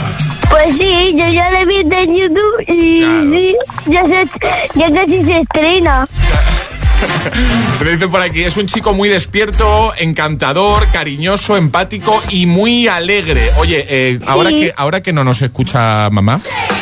Pues 0.50 0.78
sí, 0.78 1.14
yo 1.18 1.28
ya 1.28 1.50
he 1.50 1.66
visto 1.66 1.96
en 1.96 2.16
YouTube 2.16 2.62
y 2.68 3.02
sí, 3.32 3.56
ya, 3.88 4.04
se, 4.06 4.80
ya 4.80 4.94
casi 4.94 5.24
se 5.26 5.40
estrena. 5.42 6.08
Me 7.84 7.92
dicen 7.92 8.10
por 8.10 8.22
aquí, 8.22 8.44
es 8.44 8.56
un 8.58 8.66
chico 8.68 8.94
muy 8.94 9.10
despierto, 9.10 9.94
encantador, 9.98 10.88
cariñoso, 10.92 11.58
empático 11.58 12.22
y 12.30 12.46
muy 12.46 12.88
alegre. 12.88 13.50
Oye, 13.58 13.86
eh, 13.90 14.20
ahora, 14.26 14.50
Sí. 14.50 14.56
que, 14.58 14.74
ahora 14.76 15.02
que 15.02 15.14
no 15.14 15.24
nos 15.24 15.42
escucha 15.42 16.10
mamá, 16.12 16.40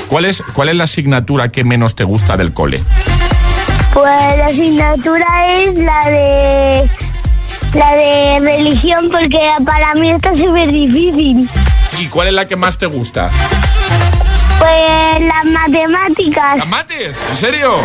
¿cuál 0.07 0.25
es, 0.25 0.41
¿cuál 0.53 0.69
es 0.69 0.75
la 0.75 0.83
asignatura 0.85 1.49
que 1.49 1.63
menos 1.63 1.95
te 1.95 2.03
gusta 2.03 2.37
del 2.37 2.53
cole? 2.53 2.81
Pues 3.93 4.37
la 4.37 4.47
asignatura 4.47 5.57
es 5.57 5.75
la 5.75 6.09
de 6.09 6.89
la 7.75 7.95
de 7.95 8.39
religión 8.39 9.09
porque 9.11 9.39
para 9.65 9.93
mí 9.95 10.11
está 10.11 10.31
súper 10.35 10.71
difícil. 10.71 11.49
¿Y 12.03 12.07
cuál 12.07 12.27
es 12.27 12.33
la 12.33 12.45
que 12.45 12.57
más 12.57 12.77
te 12.77 12.85
gusta? 12.85 13.31
Pues 14.59 15.21
las 15.21 15.45
matemáticas. 15.45 16.57
¿Las 16.57 16.67
mates? 16.67 17.17
¿En 17.29 17.37
serio? 17.37 17.77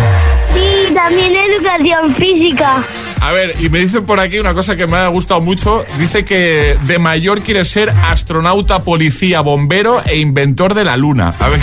Sí, 0.53 0.93
también 0.93 1.37
educación 1.37 2.17
física. 2.17 2.83
A 3.21 3.31
ver, 3.31 3.55
y 3.61 3.69
me 3.69 3.79
dicen 3.79 4.05
por 4.07 4.19
aquí 4.19 4.41
una 4.41 4.55
cosa 4.55 4.75
que 4.75 4.89
me 4.89 4.97
ha 4.97 5.07
gustado 5.07 5.41
mucho. 5.41 5.85
Dice 5.99 6.25
que 6.25 6.77
de 6.83 6.99
mayor 6.99 7.43
quiere 7.43 7.65
ser 7.65 7.91
astronauta, 7.91 8.83
policía, 8.83 9.41
bombero 9.41 10.03
e 10.05 10.17
inventor 10.17 10.75
de 10.75 10.83
la 10.83 10.97
luna. 10.97 11.33
A 11.39 11.49
ver. 11.49 11.61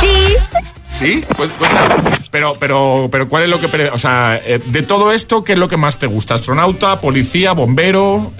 Sí. 0.00 0.34
¿Sí? 0.90 1.24
Pues, 1.36 1.50
cuenta. 1.50 1.96
Pero, 2.32 2.58
pero, 2.58 3.08
pero, 3.12 3.28
¿cuál 3.28 3.44
es 3.44 3.50
lo 3.50 3.60
que... 3.60 3.88
O 3.90 3.98
sea, 3.98 4.40
eh, 4.44 4.58
de 4.66 4.82
todo 4.82 5.12
esto, 5.12 5.44
¿qué 5.44 5.52
es 5.52 5.58
lo 5.60 5.68
que 5.68 5.76
más 5.76 6.00
te 6.00 6.08
gusta? 6.08 6.34
¿Astronauta, 6.34 7.00
policía, 7.00 7.52
bombero? 7.52 8.32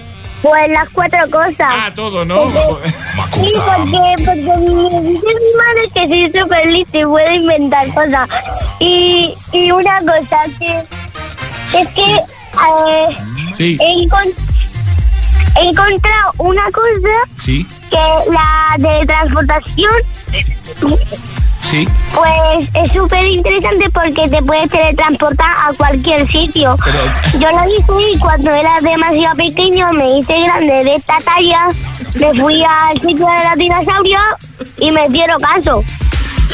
Pues 0.47 0.69
las 0.69 0.87
cuatro 0.89 1.19
cosas. 1.31 1.55
Ah, 1.59 1.91
todo, 1.95 2.23
¿no? 2.23 2.35
Sí, 2.45 3.51
porque, 3.65 4.23
porque 4.23 4.35
mi, 4.59 4.89
dice 5.09 5.27
mi 5.27 5.51
madre 5.57 5.89
que 5.91 6.07
soy 6.07 6.39
súper 6.39 6.67
lista 6.67 6.99
y 6.99 7.05
puedo 7.05 7.33
inventar 7.33 7.87
cosas. 7.95 8.29
Y, 8.79 9.33
y 9.53 9.71
una 9.71 9.99
cosa 10.01 10.41
que 10.59 10.85
es 11.79 11.87
que 11.89 12.15
eh, 12.15 13.17
Sí. 13.55 13.77
he, 13.81 14.03
he 15.59 15.69
encontrado 15.69 16.31
una 16.37 16.65
cosa 16.65 17.17
Sí, 17.39 17.65
que 17.89 18.31
la 18.31 18.75
de 18.77 19.05
transportación 19.07 19.93
sí. 21.65 21.87
pues 22.13 22.69
es 22.73 22.91
súper 22.93 23.25
interesante 23.25 23.89
porque 23.89 24.29
te 24.29 24.41
puedes 24.41 24.69
teletransportar 24.69 25.51
a 25.51 25.73
cualquier 25.73 26.29
sitio. 26.31 26.75
Yo 27.39 27.49
lo 27.51 27.63
hice 27.65 28.13
y 28.13 28.19
cuando 28.19 28.51
era 28.51 28.79
demasiado 28.81 29.35
pequeño 29.35 29.91
me 29.93 30.19
hice 30.19 30.41
grande 30.41 30.83
de 30.83 30.95
esta 30.95 31.17
talla, 31.21 31.69
me 32.19 32.39
fui 32.39 32.63
al 32.63 32.93
sitio 32.93 33.25
de 33.25 33.49
los 33.49 33.57
dinosaurios 33.57 34.23
y 34.77 34.91
me 34.91 35.09
dieron 35.09 35.39
caso. 35.39 35.83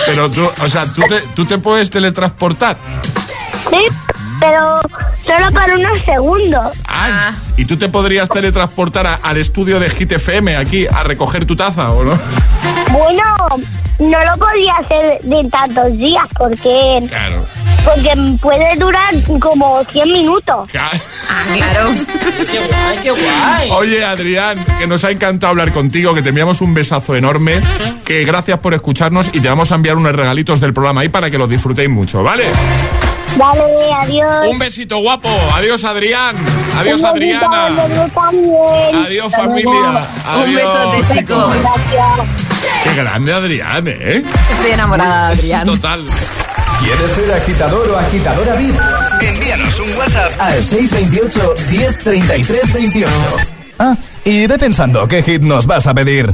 Pero 0.05 0.30
tú, 0.32 0.49
o 0.64 0.70
sea, 0.70 0.86
¿tú 0.86 1.01
te, 1.07 1.22
tú 1.36 1.45
te 1.45 1.57
puedes 1.57 1.89
teletransportar. 1.89 2.78
Sí, 3.70 3.88
pero 4.42 4.82
solo 5.26 5.52
por 5.54 5.70
unos 5.80 6.04
segundos. 6.04 6.76
Ah, 6.88 7.32
¿Y 7.56 7.64
tú 7.66 7.78
te 7.78 7.88
podrías 7.88 8.28
teletransportar 8.28 9.08
a- 9.08 9.20
al 9.24 9.38
estudio 9.38 9.80
de 9.80 9.89
Hit 9.89 10.12
FM 10.12 10.58
aquí 10.58 10.88
a 10.88 11.04
recoger 11.04 11.46
tu 11.46 11.56
taza 11.56 11.92
o 11.92 12.04
no? 12.04 12.20
Bueno, 12.92 13.24
no 14.00 14.26
lo 14.26 14.38
podía 14.38 14.74
hacer 14.78 15.22
de 15.22 15.48
tantos 15.50 15.96
días 15.98 16.26
porque, 16.38 17.04
Claro. 17.08 17.46
porque 17.86 18.14
puede 18.42 18.76
durar 18.78 19.14
como 19.39 19.84
100 19.86 20.12
minutos. 20.12 20.68
claro. 20.70 21.89
qué 22.52 22.58
guay, 22.60 22.98
qué 23.04 23.12
guay. 23.12 23.70
Oye, 23.74 24.04
Adrián, 24.04 24.58
que 24.80 24.88
nos 24.88 25.04
ha 25.04 25.12
encantado 25.12 25.52
hablar 25.52 25.72
contigo, 25.72 26.14
que 26.16 26.22
te 26.24 26.30
enviamos 26.30 26.62
un 26.62 26.74
besazo 26.74 27.16
enorme, 27.16 27.62
que 28.04 28.26
gracias 28.26 28.58
por 28.60 28.74
escucharnos 28.74 29.30
y 29.32 29.39
te 29.39 29.48
vamos 29.48 29.72
a 29.72 29.76
enviar 29.76 29.96
unos 29.98 30.14
regalitos 30.14 30.60
del 30.60 30.74
programa 30.74 31.02
ahí 31.02 31.10
para 31.10 31.30
que 31.30 31.38
los 31.38 31.48
disfrutéis 31.48 31.89
mucho, 31.89 32.24
¿vale? 32.24 32.46
Vale, 33.38 33.64
adiós. 34.02 34.48
Un 34.50 34.60
besito 34.60 35.00
guapo. 35.00 35.30
Adiós, 35.56 35.84
Adrián. 35.84 36.36
Adiós, 36.80 37.00
Un 37.00 37.06
Adriana. 37.06 37.68
Adiós, 39.06 39.32
familia. 39.34 40.08
Adiós. 40.26 41.08
chicos. 41.14 41.56
Qué 42.84 42.94
grande, 42.96 43.34
Adrián, 43.34 43.88
¿eh? 43.88 44.24
Estoy 44.52 44.72
enamorada 44.72 45.30
de 45.30 45.34
Adrián. 45.34 45.66
Total. 45.66 46.06
¿Quieres 46.80 47.12
ser 47.12 47.32
agitador 47.32 47.90
o 47.90 47.98
agitadora 47.98 48.56
VIP? 48.56 48.76
Envíanos 49.22 49.80
un 49.80 49.94
WhatsApp 49.98 50.32
Al 50.40 50.64
628 50.64 51.56
1033 51.70 52.74
28. 52.74 53.12
Ah, 53.78 53.96
y 54.26 54.48
ve 54.48 54.58
pensando 54.58 55.08
qué 55.08 55.22
hit 55.22 55.42
nos 55.44 55.66
vas 55.68 55.86
a 55.88 55.94
pedir. 55.94 56.34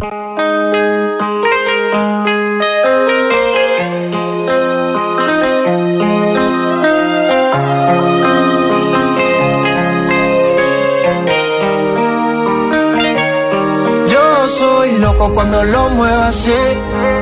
loco 15.18 15.34
cuando 15.34 15.63
lo 15.63 15.89
muevo 15.89 16.24
así. 16.24 16.53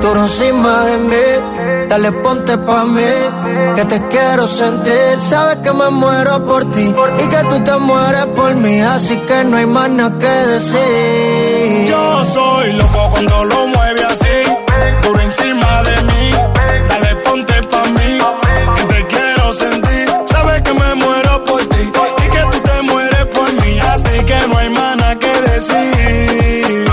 Tú 0.02 0.16
encima 0.16 0.86
de 0.86 0.98
mí, 1.00 1.88
dale 1.90 2.12
ponte 2.12 2.58
pa' 2.58 2.86
mí. 2.86 3.02
Que 3.76 3.86
te 3.86 4.02
quiero 4.10 4.48
sentir, 4.48 5.20
sabes 5.20 5.58
que 5.58 5.74
me 5.74 5.90
muero 5.90 6.46
por 6.46 6.70
ti. 6.72 6.94
Y 7.18 7.28
que 7.28 7.44
tú 7.50 7.60
te 7.64 7.78
mueres 7.78 8.26
por 8.28 8.56
mí, 8.56 8.82
así 8.82 9.18
que 9.28 9.44
no 9.46 9.58
hay 9.58 9.66
más 9.66 9.90
nada 9.90 10.18
que 10.18 10.28
decir. 10.28 11.88
Yo 11.90 12.26
soy 12.26 12.74
loco 12.74 13.10
cuando 13.12 13.44
lo 13.46 13.68
mueve 13.68 14.04
así. 14.06 14.38
Tú 15.02 15.20
encima 15.20 15.84
de 15.84 16.02
mí, 16.04 16.32
dale 16.90 17.16
ponte 17.24 17.64
pa' 17.64 17.86
mí. 17.86 18.18
Que 18.76 18.84
te 18.94 19.08
quiero 19.08 19.54
sentir, 19.54 20.10
sabes 20.26 20.62
que 20.62 20.74
me 20.74 20.96
muero 20.96 21.44
por 21.46 21.62
ti. 21.66 21.92
Y 22.26 22.30
que 22.30 22.44
tú 22.52 22.60
te 22.60 22.82
mueres 22.82 23.26
por 23.34 23.52
mí, 23.62 23.80
así 23.80 24.24
que 24.26 24.48
no 24.48 24.58
hay 24.58 24.70
más 24.70 24.98
nada 24.98 25.20
que 25.20 25.42
decir. 25.42 26.85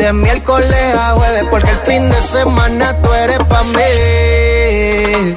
De 0.00 0.14
miércoles 0.14 0.94
a 0.98 1.10
jueves, 1.10 1.44
porque 1.50 1.70
el 1.70 1.78
fin 1.80 2.08
de 2.08 2.22
semana 2.22 2.96
tú 3.02 3.12
eres 3.12 3.38
pa' 3.40 3.64
mí. 3.64 5.36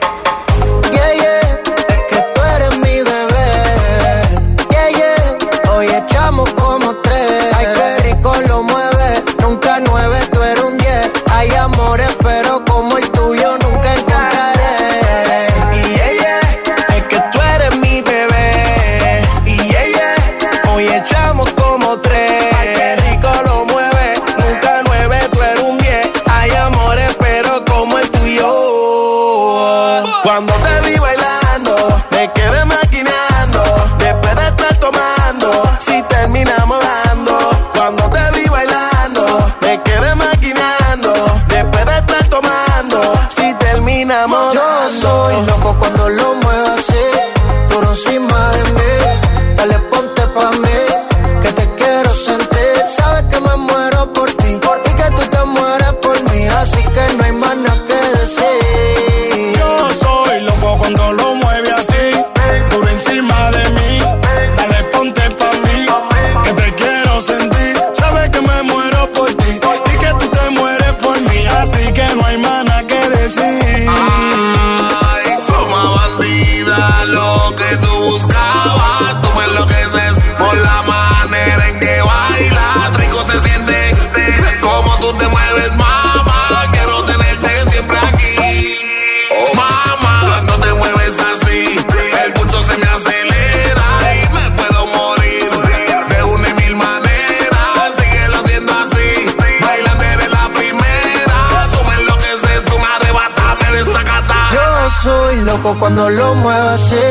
cuando 105.80 106.10
lo 106.10 106.36
muevas 106.36 106.82
así, 106.82 107.06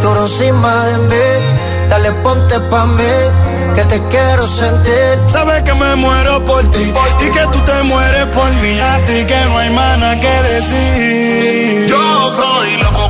duro 0.00 0.22
encima 0.22 0.84
de 0.86 0.98
mí. 0.98 1.56
Dale 1.88 2.10
ponte 2.24 2.58
pa' 2.68 2.86
mí, 2.86 3.14
que 3.74 3.84
te 3.84 4.02
quiero 4.08 4.46
sentir. 4.46 5.20
Sabes 5.26 5.62
que 5.62 5.72
me 5.74 5.94
muero 5.94 6.44
por 6.44 6.62
ti, 6.72 6.92
por 6.92 7.16
ti 7.18 7.30
que 7.30 7.46
tú 7.52 7.60
te 7.60 7.82
mueres 7.84 8.26
por 8.34 8.50
mí. 8.54 8.78
Así 8.80 9.24
que 9.24 9.40
no 9.46 9.58
hay 9.58 9.70
mana 9.70 10.20
que 10.20 10.42
decir. 10.50 11.86
Yo 11.88 12.32
soy 12.32 12.76
loco 12.82 13.05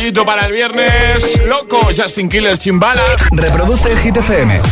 rollito 0.00 0.24
para 0.24 0.46
el 0.46 0.52
viernes. 0.52 1.46
Loco, 1.46 1.78
Justin 1.94 2.30
Killer 2.30 2.56
Chimbala. 2.56 3.04
Reproduce 3.32 3.92
el 3.92 3.98
Hit 3.98 4.16
FM. 4.16 4.62